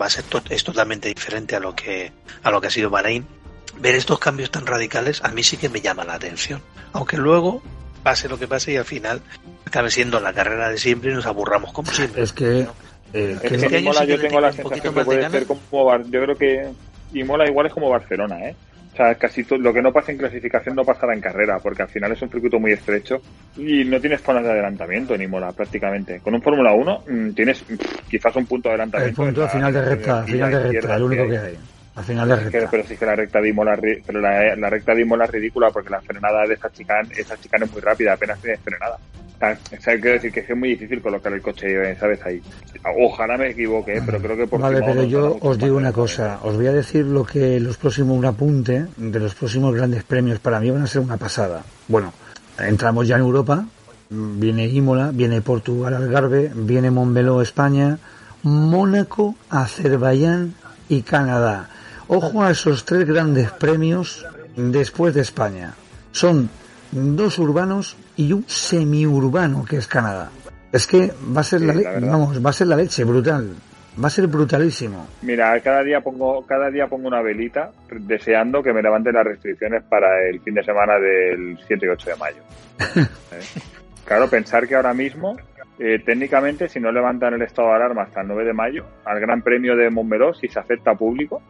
[0.00, 2.10] va a ser es totalmente diferente a lo que
[2.42, 3.26] a lo que ha sido Bahrein.
[3.80, 6.62] Ver estos cambios tan radicales a mí sí que me llama la atención.
[6.94, 7.62] Aunque luego
[8.02, 9.20] pase lo que pase y al final
[9.64, 12.22] acabe siendo la carrera de siempre y nos aburramos como siempre.
[12.22, 12.66] Es que,
[13.14, 13.58] eh, este
[14.06, 15.60] yo tengo la sensación que puede ser como
[16.10, 16.70] yo creo que
[17.14, 18.56] Imola igual es como Barcelona, ¿eh?
[18.92, 21.82] O sea, casi todo, lo que no pasa en clasificación no pasará en carrera, porque
[21.82, 23.22] al final es un circuito muy estrecho
[23.56, 26.20] y no tienes zonas de adelantamiento ni mola prácticamente.
[26.20, 27.64] Con un Fórmula 1 mm, tienes
[28.10, 29.22] quizás un punto de adelantamiento.
[29.22, 31.58] El punto al final de recta, final de recta, el único que hay.
[31.94, 32.68] Al final de recta.
[32.70, 35.70] pero sí que la recta de Imola, pero la, la recta de Imola es ridícula
[35.70, 38.98] porque la frenada de esa chicana, esa chicana es muy rápida, apenas tienes frenada.
[39.42, 42.24] O sea, quiero decir que es muy difícil colocar el coche, ¿sabes?
[42.24, 42.40] Ahí.
[43.00, 46.38] Ojalá me equivoque, pero creo que por Vale, pero yo os digo una cosa.
[46.42, 50.38] Os voy a decir lo que los próximos, un apunte de los próximos grandes premios
[50.38, 51.64] para mí van a ser una pasada.
[51.88, 52.12] Bueno,
[52.60, 53.64] entramos ya en Europa.
[54.10, 57.98] Viene Imola, viene Portugal, Algarve, viene Montmeló, España,
[58.44, 60.54] Mónaco, Azerbaiyán
[60.88, 61.68] y Canadá.
[62.14, 65.72] Ojo a esos tres grandes premios después de España.
[66.10, 66.50] Son
[66.90, 70.30] dos urbanos y un semiurbano que es Canadá.
[70.70, 73.54] Es que va a ser la, vamos, va a ser la leche brutal.
[73.98, 75.06] Va a ser brutalísimo.
[75.22, 79.82] Mira, cada día pongo cada día pongo una velita deseando que me levanten las restricciones
[79.84, 82.42] para el fin de semana del 7 y 8 de mayo.
[83.32, 83.46] ¿Eh?
[84.04, 85.38] Claro, pensar que ahora mismo
[85.78, 89.20] eh, técnicamente, si no levantan el estado de alarma hasta el 9 de mayo, al
[89.20, 91.42] Gran Premio de Montmeló, si se acepta público,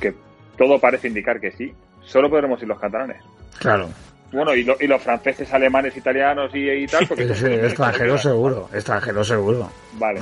[0.00, 0.14] que
[0.56, 1.72] todo parece indicar que sí,
[2.02, 3.22] solo podremos ir los catalanes.
[3.58, 3.88] Claro.
[4.30, 7.06] Bueno, y, y, los franceses, alemanes, italianos y, tal.
[7.08, 9.70] Porque extranjero seguro, extranjero seguro.
[9.94, 10.20] Vale.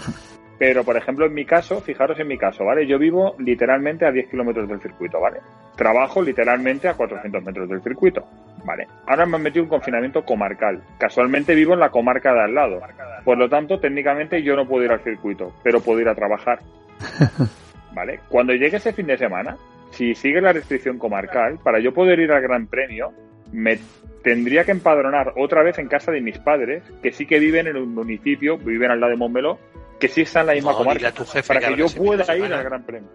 [0.59, 2.87] Pero, por ejemplo, en mi caso, fijaros en mi caso, ¿vale?
[2.87, 5.41] Yo vivo literalmente a 10 kilómetros del circuito, ¿vale?
[5.77, 8.27] Trabajo literalmente a 400 metros del circuito,
[8.65, 8.87] ¿vale?
[9.07, 10.83] Ahora me han metido un confinamiento comarcal.
[10.99, 12.81] Casualmente vivo en la comarca de al lado.
[13.25, 16.61] Por lo tanto, técnicamente yo no puedo ir al circuito, pero puedo ir a trabajar.
[17.95, 18.21] ¿Vale?
[18.29, 19.57] Cuando llegue ese fin de semana,
[19.91, 23.13] si sigue la restricción comarcal, para yo poder ir al Gran Premio,
[23.53, 23.79] me
[24.23, 27.77] tendría que empadronar otra vez en casa de mis padres, que sí que viven en
[27.77, 29.59] un municipio, viven al lado de Montmeló,
[29.99, 31.87] que sí está en la misma No, comarca, dile a tu jefe para que yo
[31.89, 33.09] pueda ir al Gran Premio.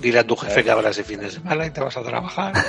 [0.00, 2.54] Dile a tu jefe que abra ese fin de semana y te vas a trabajar.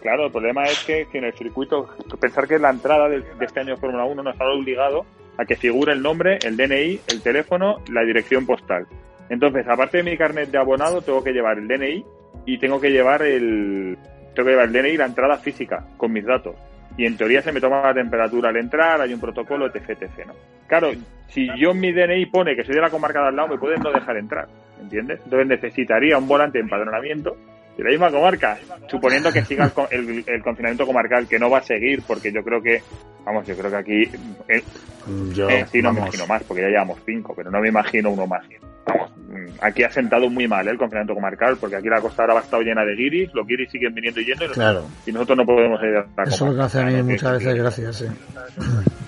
[0.00, 1.88] Claro, el problema es que, que en el circuito,
[2.20, 5.04] pensar que la entrada de, de este año de Fórmula 1 nos ha obligado
[5.36, 8.86] a que figure el nombre, el DNI, el teléfono, la dirección postal.
[9.28, 12.04] Entonces, aparte de mi carnet de abonado, tengo que llevar el DNI
[12.46, 13.98] y tengo que llevar el
[14.34, 16.54] tengo que llevar el DNI y la entrada física con mis datos.
[16.98, 20.26] Y en teoría se me toma la temperatura al entrar, hay un protocolo, etc, etc,
[20.26, 20.34] ¿no?
[20.66, 20.90] Claro,
[21.28, 23.58] si yo en mi DNI pone que soy de la comarca de al lado, me
[23.58, 24.48] pueden no dejar entrar,
[24.82, 25.20] ¿entiendes?
[25.24, 27.36] Entonces necesitaría un volante de empadronamiento
[27.76, 31.58] de la misma comarca, suponiendo que siga el, el- el confinamiento comarcal, que no va
[31.58, 32.82] a seguir, porque yo creo que,
[33.24, 34.02] vamos, yo creo que aquí,
[34.48, 34.62] eh,
[35.32, 38.10] Yo, eh, sí, no me imagino más, porque ya llevamos cinco, pero no me imagino
[38.10, 38.44] uno más.
[38.88, 42.22] Vamos, mm, aquí ha sentado muy mal eh, el confinamiento comarcal, porque aquí la costa
[42.22, 44.64] ahora va a estar llena de guiris, los guiris siguen viniendo y yendo, y, nosotros,
[44.72, 46.84] Claro, y nosotros no podemos ir a la eso es lo que comarca, hace a
[46.86, 46.96] mí ¿no?
[46.98, 48.06] Que- muchas veces gracias, sí.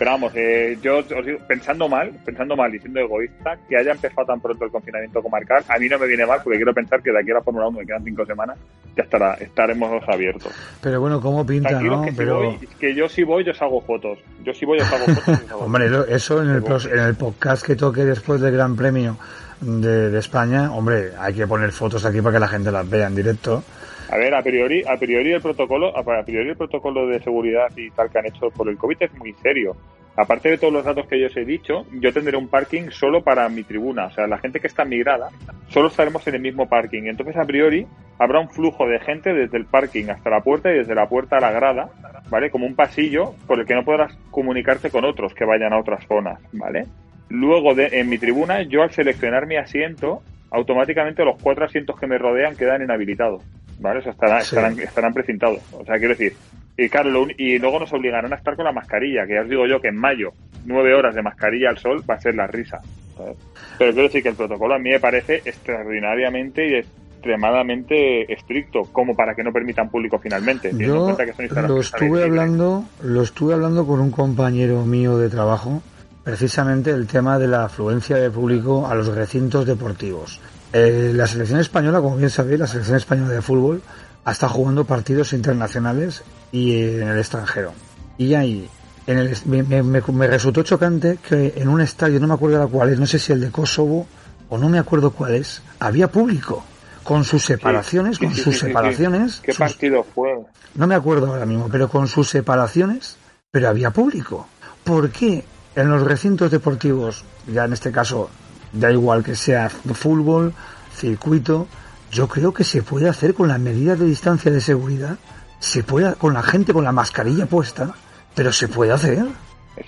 [0.00, 3.92] Pero vamos, eh, yo os digo, pensando mal, pensando mal y siendo egoísta, que haya
[3.92, 7.02] empezado tan pronto el confinamiento comarcal, a mí no me viene mal porque quiero pensar
[7.02, 8.58] que de aquí a la Fórmula 1, que quedan cinco semanas,
[8.96, 10.52] ya estará, estaremos abiertos.
[10.80, 12.04] Pero bueno, ¿cómo pinta, Tranquilos no?
[12.04, 14.18] que, si Pero, voy, que yo si voy, yo os hago fotos.
[14.42, 15.28] Yo si voy, os hago fotos.
[15.28, 16.08] y os hago hombre, fotos.
[16.08, 19.18] lo- eso en el, pros- en el podcast que toque después del Gran Premio
[19.60, 23.06] de, de España, hombre, hay que poner fotos aquí para que la gente las vea
[23.06, 23.62] en directo.
[24.10, 27.90] A ver, a priori, a priori el protocolo, a priori el protocolo de seguridad y
[27.90, 29.76] tal que han hecho por el COVID es muy serio.
[30.16, 33.22] Aparte de todos los datos que yo os he dicho, yo tendré un parking solo
[33.22, 34.06] para mi tribuna.
[34.06, 35.28] O sea, la gente que está migrada,
[35.68, 37.04] solo estaremos en el mismo parking.
[37.04, 37.86] Entonces, a priori,
[38.18, 41.36] habrá un flujo de gente desde el parking hasta la puerta y desde la puerta
[41.36, 41.90] a la grada,
[42.28, 42.50] ¿vale?
[42.50, 46.04] Como un pasillo por el que no podrás comunicarte con otros que vayan a otras
[46.06, 46.86] zonas, ¿vale?
[47.28, 52.06] Luego, de, en mi tribuna, yo al seleccionar mi asiento, automáticamente los cuatro asientos que
[52.06, 53.42] me rodean quedan inhabilitados,
[53.78, 54.00] ¿vale?
[54.00, 54.56] O sea, estarán, Sí.
[54.56, 55.60] estarán, estarán precintados.
[55.72, 56.34] O sea, quiero decir,
[56.76, 59.42] y claro, lo un- y luego nos obligarán a estar con la mascarilla, que ya
[59.42, 60.32] os digo yo que en mayo,
[60.66, 62.80] nueve horas de mascarilla al sol va a ser la risa.
[63.16, 63.36] ¿sabes?
[63.78, 69.14] Pero quiero decir que el protocolo a mí me parece extraordinariamente y extremadamente estricto, como
[69.14, 70.70] para que no permitan público finalmente.
[70.70, 74.84] teniendo en Yo cuenta que son lo estuve hablando, lo estuve hablando con un compañero
[74.86, 75.82] mío de trabajo,
[76.30, 80.38] precisamente el tema de la afluencia de público a los recintos deportivos.
[80.72, 83.82] Eh, la selección española, como bien sabéis, la selección española de fútbol
[84.24, 86.22] ha estado jugando partidos internacionales
[86.52, 87.72] y eh, en el extranjero.
[88.16, 88.68] Y ahí,
[89.08, 93.00] en el, me, me- resultó chocante que en un estadio, no me acuerdo cuál es,
[93.00, 94.06] no sé si el de Kosovo
[94.48, 96.62] o no me acuerdo cuál es, había público
[97.02, 100.30] con sus separaciones, Sí, con sí, sus separaciones, ¿Qué sus- partido fue?
[100.76, 103.16] no me acuerdo ahora mismo, pero con sus separaciones,
[103.50, 104.46] pero había público.
[104.84, 105.42] ¿Por qué
[105.76, 108.30] en los recintos deportivos, ya en este caso,
[108.72, 110.52] da igual que sea fútbol,
[110.92, 111.66] circuito,
[112.10, 115.16] yo creo que se puede hacer con las medidas de distancia de seguridad,
[115.58, 117.94] se puede con la gente con la mascarilla puesta,
[118.34, 119.24] pero se puede hacer.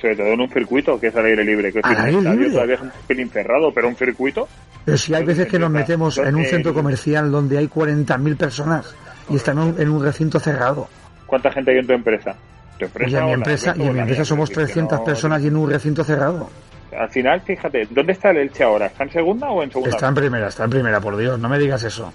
[0.01, 1.73] Sobre todo en un circuito que es al aire libre.
[1.73, 2.51] Que es aire libre.
[2.51, 4.49] todavía es un pelín cerrado, pero un circuito
[4.85, 8.95] Pero si hay veces que nos metemos en un centro comercial donde hay 40.000 personas
[9.29, 10.89] y estamos en un recinto cerrado.
[11.27, 12.37] ¿Cuánta gente hay en tu empresa?
[12.79, 14.99] ¿Tu empresa Y en mi empresa, y en mi empresa somos Es decir, que 300
[14.99, 16.51] no- personas y en un recinto cerrado.
[16.99, 18.87] Al final, fíjate, ¿dónde está el Elche ahora?
[18.87, 19.91] ¿Está en segunda o en segunda?
[19.91, 22.13] Está en primera, está en primera, por Dios, no me digas eso.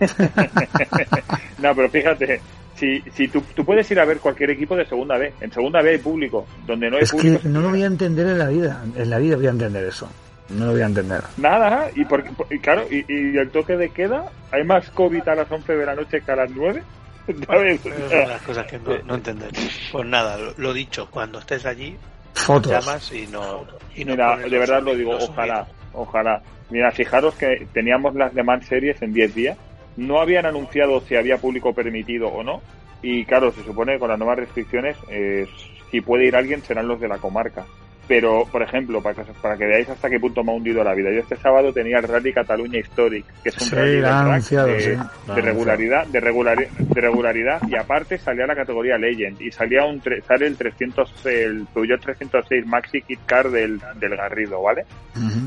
[1.58, 2.40] no, pero fíjate,
[2.74, 5.82] si, si tú, tú puedes ir a ver cualquier equipo de segunda B, en segunda
[5.82, 7.40] B hay público, donde no hay Es público.
[7.42, 9.84] que no lo voy a entender en la vida, en la vida voy a entender
[9.84, 10.08] eso.
[10.50, 11.22] No lo voy a entender.
[11.38, 15.26] Nada, y, por, por- y claro, y, y el toque de queda, hay más COVID
[15.28, 16.82] a las 11 de la noche que a las 9.
[17.26, 19.50] Las cosas que no, no entender.
[19.92, 21.96] Pues nada, lo, lo dicho, cuando estés allí,
[22.34, 22.72] Fotos.
[22.72, 23.64] llamas y no.
[23.94, 26.42] Y no Mira, de los verdad lo digo, ojalá, ojalá.
[26.70, 29.58] Mira, fijaros que teníamos las demás series en 10 días,
[29.96, 32.60] no habían anunciado si había público permitido o no,
[33.02, 35.46] y claro, se supone que con las nuevas restricciones, eh,
[35.90, 37.64] si puede ir alguien serán los de la comarca.
[38.06, 40.92] Pero, por ejemplo, para que, para que veáis hasta qué punto me ha hundido la
[40.94, 44.66] vida, yo este sábado tenía el Rally Cataluña Historic, que es un Sí, rally anunciado,
[44.68, 44.90] de, sí,
[45.26, 49.84] lo de regularidad, de, regulari- de regularidad, y aparte salía la categoría Legend, y salía
[49.86, 54.84] un sale el 300, el Peugeot 306 Maxi Kit Car del, del Garrido, ¿vale?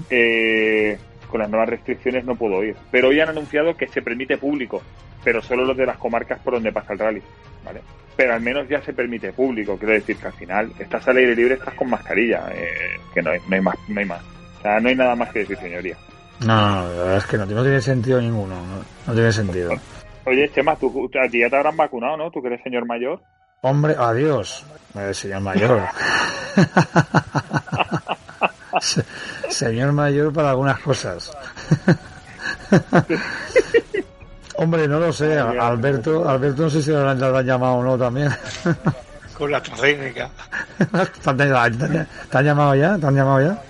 [0.09, 0.97] Eh,
[1.27, 2.75] con las nuevas restricciones no puedo ir.
[2.91, 4.81] Pero hoy han anunciado que se permite público,
[5.23, 7.21] pero solo los de las comarcas por donde pasa el rally,
[7.63, 7.81] ¿vale?
[8.15, 11.35] Pero al menos ya se permite público, quiero decir que al final estás al aire
[11.35, 14.21] libre, estás con mascarilla, eh, que no hay, no hay más, no hay más.
[14.57, 15.95] O sea, no hay nada más que decir, señoría.
[16.45, 18.55] No, no, la verdad es que no, no tiene sentido ninguno.
[18.55, 19.71] No, no tiene sentido.
[20.25, 22.31] Oye, Chema, tú, a ti ya te habrán vacunado, ¿no?
[22.31, 23.21] Tú que eres señor mayor.
[23.61, 24.65] Hombre, adiós.
[24.95, 25.81] Eh, señor mayor.
[29.49, 31.31] Se- señor mayor para algunas cosas.
[34.57, 35.37] Hombre, no lo sé.
[35.37, 38.29] Alberto, Alberto no sé si lo han, llamado o no también.
[39.37, 40.31] Con la AstraZeneca.
[41.21, 41.37] ¿Te han,
[42.45, 42.97] llamado ya?
[42.97, 43.63] ¿Te han llamado ya?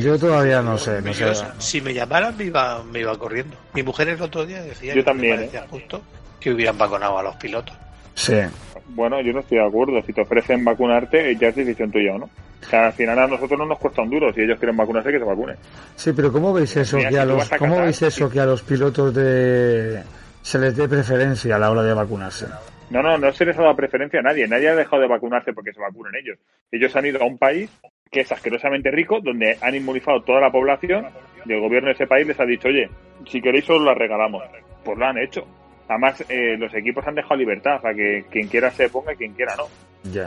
[0.00, 1.32] Yo todavía no sé, no sé.
[1.58, 3.56] Si me llamaran me iba, me iba corriendo.
[3.74, 5.62] Mi mujer el otro día decía yo también, que ¿eh?
[5.70, 6.02] justo
[6.40, 7.76] que hubieran vacunado a los pilotos.
[8.14, 8.34] Sí.
[8.88, 10.02] Bueno, yo no estoy de acuerdo.
[10.04, 12.30] Si te ofrecen vacunarte, ya es decisión tuya o no.
[12.62, 14.32] O sea, al final a nosotros no nos cuesta un duro.
[14.32, 15.56] Si ellos quieren vacunarse, que se vacunen.
[15.96, 16.98] Sí, pero ¿cómo veis eso?
[16.98, 20.02] que a los, ¿Cómo veis eso que a los pilotos de
[20.40, 22.46] se les dé preferencia a la hora de vacunarse?
[22.90, 24.46] No, no, no se les ha dado preferencia a nadie.
[24.46, 26.38] Nadie ha dejado de vacunarse porque se vacunen ellos.
[26.70, 27.70] Ellos han ido a un país
[28.10, 31.06] que es asquerosamente rico, donde han inmunizado toda la población
[31.46, 32.88] y el gobierno de ese país les ha dicho, oye,
[33.26, 34.42] si queréis os la regalamos.
[34.84, 35.46] Pues lo han hecho.
[35.88, 39.32] Además, eh, los equipos han dejado libertad, sea, que quien quiera se ponga y quien
[39.32, 39.64] quiera no.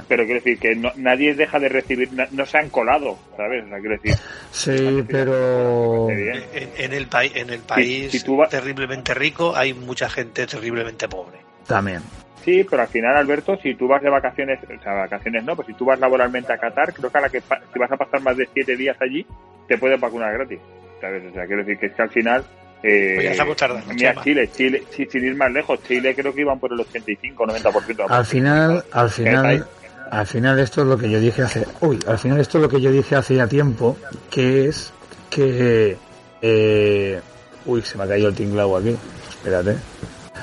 [0.07, 3.65] Pero quiero decir que nadie deja de recibir, no, se han colado, ¿sabes?
[3.65, 4.15] O sea, quiero decir.
[4.51, 6.09] Sí, pero.
[6.09, 11.39] En, el, país en el país terriblemente rico hay mucha gente terriblemente pobre.
[11.67, 12.01] También.
[12.43, 15.67] Sí, pero al final, Alberto, si tú vas de vacaciones, o sea, vacaciones no, pues
[15.67, 18.21] si tú vas laboralmente a Qatar, creo que a la que si vas a pasar
[18.21, 19.25] más de siete días allí,
[19.67, 20.59] te puedes vacunar gratis.
[21.01, 21.23] ¿Sabes?
[21.29, 22.45] O sea, quiero decir que es que al final
[22.83, 26.79] eh, pues mira, Chile, Chile, sin ir más lejos, Chile creo que iban por el
[26.79, 28.05] 85-90%.
[28.09, 29.67] Al final, al final,
[30.11, 32.69] al final esto es lo que yo dije hace, uy, al final esto es lo
[32.69, 33.97] que yo dije hace ya tiempo,
[34.29, 34.93] que es
[35.31, 35.97] que,
[36.41, 37.19] eh,
[37.65, 38.95] uy, se me ha caído el tinglado aquí,
[39.29, 39.77] espérate.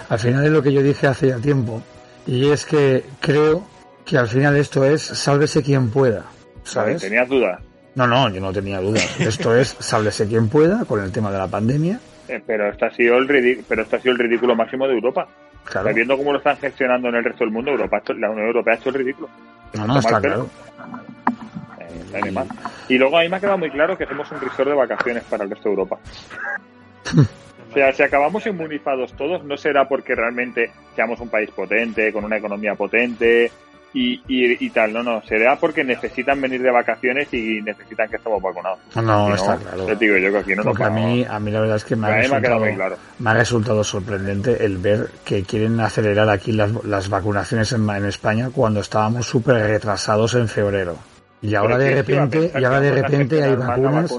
[0.09, 1.80] Al final es lo que yo dije hace ya tiempo,
[2.26, 3.64] y es que creo
[4.05, 6.24] que al final esto es sálvese quien pueda,
[6.64, 7.03] ¿sabes?
[7.03, 7.61] ¿Tenías dudas?
[7.95, 9.07] No, no, yo no tenía dudas.
[9.20, 12.91] Esto es sálvese quien pueda con el tema de la pandemia eh, pero este ha
[12.91, 15.29] sido el ridículo, pero este ha sido el ridículo máximo de Europa.
[15.64, 15.95] Claro.
[15.95, 18.77] viendo cómo lo están gestionando en el resto del mundo, Europa, la Unión Europea ha
[18.77, 19.29] hecho el ridículo.
[19.75, 20.49] No, no, está claro.
[21.79, 22.35] Eh,
[22.89, 25.23] y luego a mí me ha quedado muy claro que hacemos un resort de vacaciones
[25.25, 25.99] para el resto de Europa.
[27.70, 32.25] o sea, si acabamos inmunizados todos, no será porque realmente seamos un país potente, con
[32.25, 33.51] una economía potente,
[33.95, 34.93] y, y, tal.
[34.93, 38.78] No, no, será porque necesitan venir de vacaciones y necesitan que estemos vacunados.
[38.95, 39.86] No, no, está claro.
[39.86, 41.97] Te digo yo que aquí no Porque a mí, a mí la verdad es que
[41.97, 42.61] me ha, resultado,
[43.18, 48.07] me ha, resultado sorprendente el ver que quieren acelerar aquí las, las vacunaciones en, en
[48.07, 50.97] España cuando estábamos súper retrasados en febrero.
[51.43, 54.14] Y ahora de repente, y ahora de repente hay vacunas,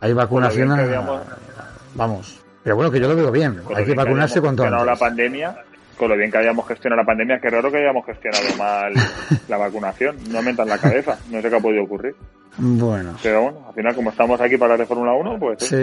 [0.00, 0.70] hay vacunación,
[1.94, 2.40] vamos.
[2.62, 3.60] Pero bueno, que yo lo veo bien.
[3.76, 4.84] Hay que vacunarse cuanto antes.
[4.84, 5.54] la pandemia
[5.96, 8.92] con lo bien que hayamos gestionado la pandemia, qué raro que hayamos gestionado mal
[9.48, 10.16] la vacunación.
[10.30, 12.14] No me en la cabeza, no sé qué ha podido ocurrir.
[12.58, 13.14] Bueno.
[13.22, 15.58] Pero bueno, al final, como estamos aquí para hablar de Fórmula 1, pues.
[15.62, 15.76] Sí,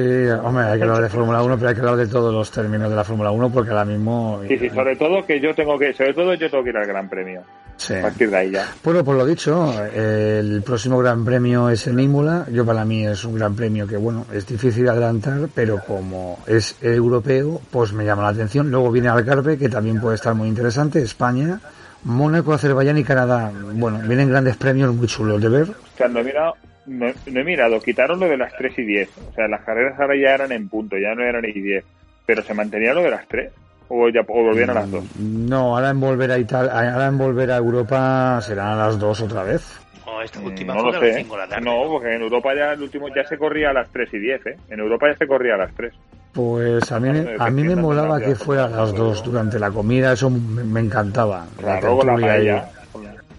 [0.44, 2.90] hombre, hay que hablar de Fórmula 1, pero hay que hablar de todos los términos
[2.90, 4.42] de la Fórmula 1 porque ahora mismo.
[4.48, 5.94] Sí, sí, sobre todo que yo tengo que.
[5.94, 7.42] Sobre todo yo tengo que ir al Gran Premio.
[7.78, 7.96] Sí.
[7.96, 8.68] A partir de ahí ya.
[8.84, 12.46] Bueno, por lo dicho, el próximo Gran Premio es en Imola.
[12.52, 16.78] Yo, para mí, es un Gran Premio que, bueno, es difícil adelantar, pero como es
[16.82, 18.72] europeo, pues me llama la atención.
[18.72, 21.60] Luego viene Algarve, que también puede estar muy interesante, España.
[22.04, 23.52] Mónaco, Azerbaiyán y Canadá.
[23.74, 25.68] Bueno, vienen grandes premios muy chulos de ver.
[25.98, 26.54] Cuando he mirado,
[26.86, 29.10] no, he mirado, quitaron lo de las 3 y 10.
[29.32, 31.84] O sea, las carreras ahora ya eran en punto, ya no eran y 10.
[32.26, 33.52] Pero se mantenía lo de las 3.
[33.96, 35.04] O, ya, o volvían a las 2.
[35.04, 38.98] Mm, no, ahora en volver a Italia, ahora en volver a Europa serán a las
[38.98, 39.80] 2 otra vez.
[40.04, 41.24] No, esta mm, última no lo sé.
[41.62, 44.46] No, porque en Europa ya el último ya se corría a las 3 y 10,
[44.48, 44.58] ¿eh?
[44.70, 45.94] En Europa ya se corría a las 3.
[46.34, 50.14] Pues a mí, a mí me molaba que fuera a las 2 durante la comida,
[50.14, 51.46] eso me, encantaba.
[51.56, 52.70] Claro, con la paella,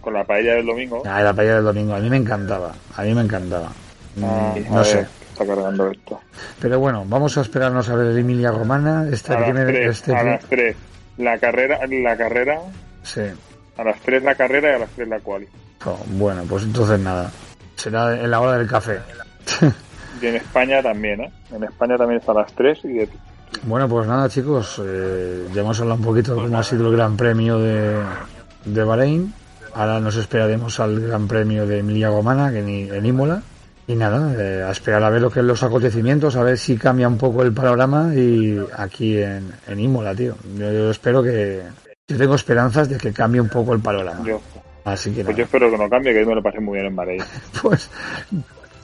[0.01, 1.03] con, la paella del domingo.
[1.05, 3.73] Ah, la paella del domingo, a mí me encantaba, a mí me encantaba.
[4.23, 5.05] Ah, no sé.
[5.35, 6.21] Está cargando esto.
[6.61, 9.09] Pero bueno, vamos a esperarnos a ver el Emilia Romana.
[9.11, 10.77] Este a, primer, las 3, este a las 3.
[11.19, 12.61] La carrera, la carrera.
[13.03, 13.23] Sí.
[13.77, 15.49] A las 3 la carrera y a las 3 la quali.
[15.87, 17.33] Oh, bueno, pues entonces nada.
[17.75, 19.01] Será en la hora del café.
[20.23, 21.33] Y en España también, ¿eh?
[21.53, 23.09] En España también está a las 3 y
[23.65, 26.97] Bueno, pues nada, chicos, eh, ya hemos hablado un poquito de cómo ha sido el
[26.97, 28.01] Gran Premio de,
[28.65, 29.35] de Bahrein.
[29.75, 33.43] Ahora nos esperaremos al Gran Premio de Emilia Romana, que en, Imola.
[33.87, 36.77] Y nada, eh, a esperar a ver lo que es los acontecimientos, a ver si
[36.77, 40.37] cambia un poco el panorama y aquí en, en Imola, tío.
[40.57, 41.63] Yo, espero que...
[42.09, 44.25] Yo tengo esperanzas de que cambie un poco el panorama.
[44.27, 44.41] Yo,
[44.85, 46.87] Así que pues yo espero que no cambie, que yo me lo pasé muy bien
[46.87, 47.23] en Bahrein.
[47.63, 47.91] pues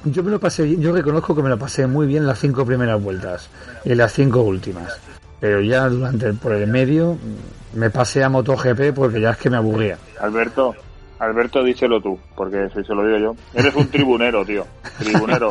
[0.05, 2.65] yo me lo pasé bien, yo reconozco que me lo pasé muy bien las cinco
[2.65, 3.51] primeras vueltas
[3.85, 4.99] y las cinco últimas.
[5.41, 7.19] Pero ya durante por el medio
[7.75, 9.99] me pasé a MotoGP porque ya es que me aburría.
[10.21, 10.75] Alberto,
[11.21, 13.37] Alberto, díselo tú, porque si se lo digo yo.
[13.55, 14.67] Eres un tribunero, tío.
[14.99, 15.51] Tribunero.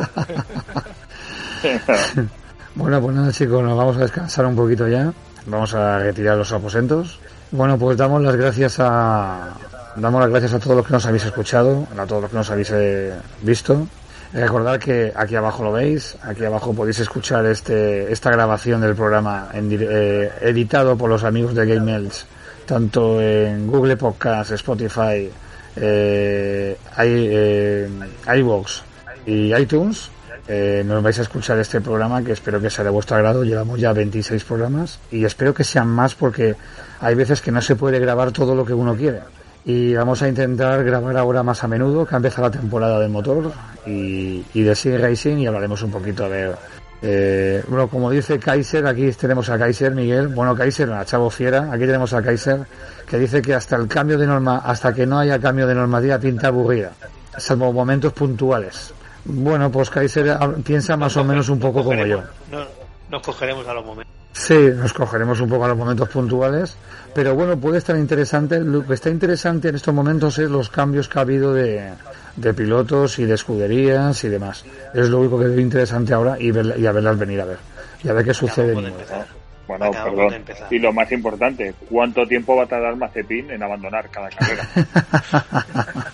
[2.74, 5.12] bueno, pues nada, chicos, nos vamos a descansar un poquito ya.
[5.46, 7.18] Vamos a retirar los aposentos.
[7.52, 9.54] Bueno, pues damos las gracias a
[9.96, 12.50] damos las gracias a todos los que nos habéis escuchado, a todos los que nos
[12.50, 13.12] habéis eh,
[13.42, 13.86] visto
[14.32, 19.48] Recordad que aquí abajo lo veis, aquí abajo podéis escuchar este, esta grabación del programa
[19.52, 22.08] en, eh, editado por los amigos de Game
[22.64, 25.28] tanto en Google Podcast, Spotify,
[25.76, 27.88] eh, eh,
[28.36, 28.82] iVoox
[29.26, 30.10] y iTunes.
[30.48, 33.44] Eh, nos vais a escuchar este programa que espero que sea de vuestro agrado.
[33.44, 36.56] Llevamos ya 26 programas y espero que sean más porque
[37.00, 39.20] hay veces que no se puede grabar todo lo que uno quiere
[39.64, 43.10] y vamos a intentar grabar ahora más a menudo, que ha empezado la temporada del
[43.10, 43.52] motor
[43.86, 46.56] y, de Sea Racing y hablaremos un poquito ver.
[47.02, 51.72] Eh, bueno, como dice Kaiser, aquí tenemos a Kaiser, Miguel, bueno Kaiser, a Chavo Fiera,
[51.72, 52.60] aquí tenemos a Kaiser,
[53.06, 56.18] que dice que hasta el cambio de norma, hasta que no haya cambio de normativa
[56.18, 56.92] pinta aburrida,
[57.38, 58.92] salvo momentos puntuales.
[59.24, 62.22] Bueno, pues Kaiser piensa más o menos un poco como yo.
[63.10, 64.14] nos cogeremos a los momentos.
[64.32, 66.76] Sí, nos cogeremos un poco a los momentos puntuales,
[67.14, 68.60] pero bueno, puede estar interesante.
[68.60, 71.90] Lo que está interesante en estos momentos es los cambios que ha habido de,
[72.56, 74.64] pilotos y de escuderías y demás.
[74.94, 77.58] Es lo único que es interesante ahora y, ver, y a verlas venir a ver.
[78.02, 78.74] Y a ver qué sucede.
[79.66, 80.44] Bueno, perdón.
[80.70, 84.68] Y lo más importante, ¿cuánto tiempo va a tardar Mazepin en abandonar cada carrera?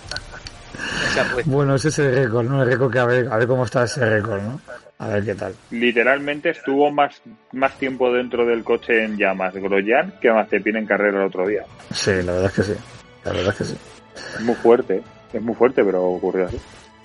[1.45, 2.61] bueno, ese es el récord, ¿no?
[2.61, 4.59] El récord que a ver, a ver cómo está ese récord, ¿no?
[4.99, 5.53] A ver qué tal.
[5.71, 11.21] Literalmente estuvo más, más tiempo dentro del coche en llamas Grosjean que Mazepin en carrera
[11.21, 11.63] el otro día.
[11.91, 12.73] Sí, la verdad es que sí.
[13.23, 13.77] La verdad es que sí.
[14.35, 15.01] Es muy fuerte,
[15.33, 16.59] es muy fuerte, pero ocurrió así.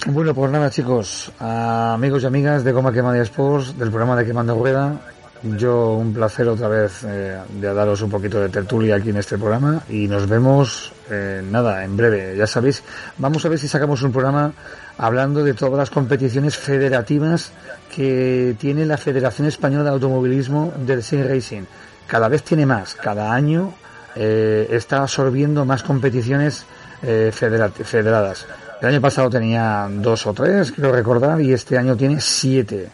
[0.06, 4.54] Bueno, pues nada, chicos, amigos y amigas de Coma Quemada Sports, del programa de Quemando
[4.56, 5.00] Rueda,
[5.42, 9.36] yo un placer otra vez eh, de daros un poquito de tertulia aquí en este
[9.38, 12.36] programa y nos vemos eh, nada en breve.
[12.36, 12.82] Ya sabéis,
[13.18, 14.52] vamos a ver si sacamos un programa
[14.98, 17.52] hablando de todas las competiciones federativas
[17.94, 21.62] que tiene la Federación Española de Automovilismo del Sim Racing.
[22.06, 23.74] Cada vez tiene más, cada año
[24.14, 26.66] eh, está absorbiendo más competiciones
[27.02, 28.46] federadas.
[28.80, 32.90] El año pasado tenía dos o tres, quiero recordar, y este año tiene siete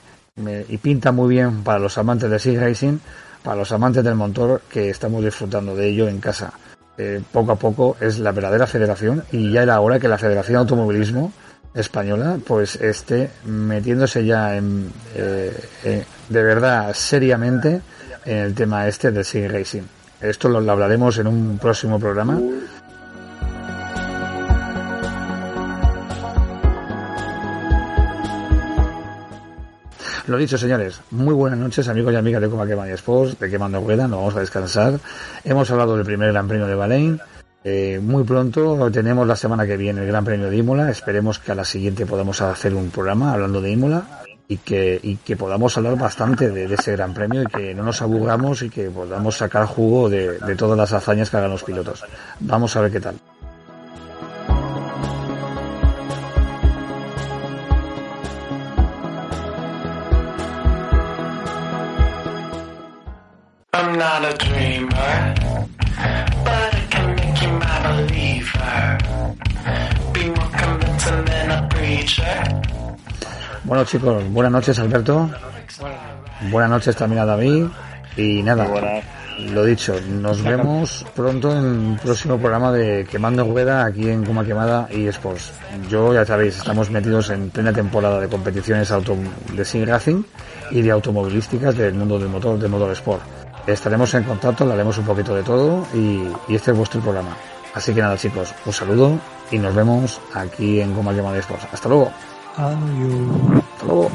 [0.68, 2.98] y pinta muy bien para los amantes de Sea Racing,
[3.42, 6.52] para los amantes del motor que estamos disfrutando de ello en casa.
[6.96, 10.54] Eh, poco a poco es la verdadera federación y ya era hora que la Federación
[10.54, 11.32] de Automovilismo
[11.72, 17.80] española pues esté metiéndose ya en, eh, eh, de verdad seriamente
[18.24, 19.82] en el tema este del Sea Racing.
[20.20, 22.40] Esto lo hablaremos en un próximo programa
[30.28, 33.80] Lo dicho, señores, muy buenas noches, amigos y amigas de Coma Quema Sports, de Quemando
[33.80, 35.00] Rueda, nos vamos a descansar.
[35.42, 37.18] Hemos hablado del primer Gran Premio de Bahrein.
[37.64, 40.90] Eh, muy pronto tenemos la semana que viene el Gran Premio de Imola.
[40.90, 45.16] Esperemos que a la siguiente podamos hacer un programa hablando de Imola y que, y
[45.16, 48.90] que podamos hablar bastante de, ese Gran Premio y que no nos aburramos y que
[48.90, 52.04] podamos sacar jugo de todas las hazañas que hagan los pilotos.
[52.40, 53.14] Vamos a ver qué tal.
[73.64, 75.28] Bueno chicos, buenas noches Alberto.
[76.50, 77.66] Buenas noches también a David.
[78.16, 78.68] Y nada,
[79.52, 84.44] lo dicho, nos vemos pronto en un próximo programa de Quemando Rueda aquí en Coma
[84.44, 85.52] Quemada y Sports.
[85.88, 89.16] Yo ya sabéis, estamos metidos en plena temporada de competiciones auto
[89.52, 90.22] de Sim Racing
[90.70, 93.37] y de automovilísticas del mundo del motor, del motor sport.
[93.68, 97.36] Estaremos en contacto, hablaremos un poquito de todo y, este es vuestro programa.
[97.74, 99.18] Así que nada chicos, un saludo
[99.50, 101.66] y nos vemos aquí en Quemada Sports.
[101.70, 102.10] Hasta luego.
[102.56, 103.62] Adiós.
[103.74, 104.10] Hasta luego.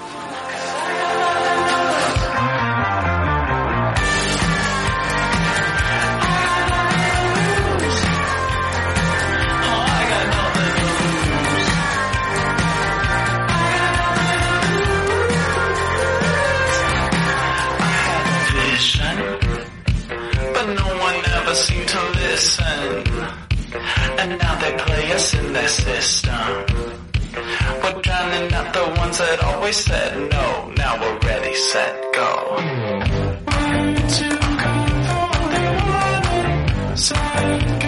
[24.19, 26.33] And now they play us in their system.
[27.81, 30.71] We're drowning out the ones that always said no.
[30.77, 32.55] Now we're ready, set, go.
[32.57, 34.29] Way to
[34.63, 37.82] come for the water.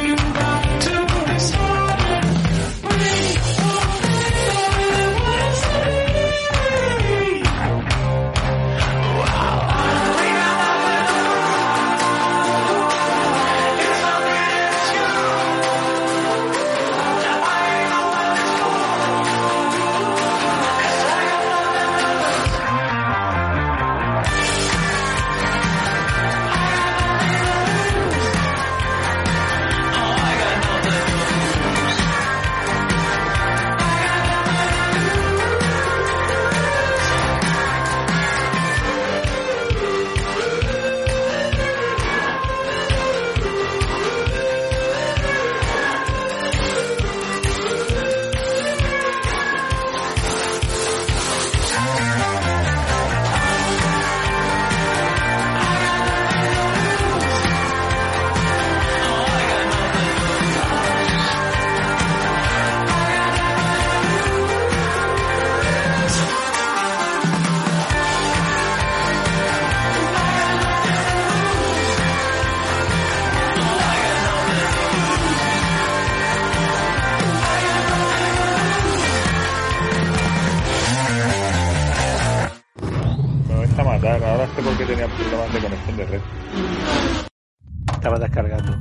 [88.06, 88.78] Estaba descargando.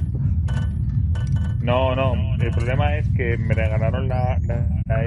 [1.62, 5.02] No, no, el problema es que me regalaron la, la,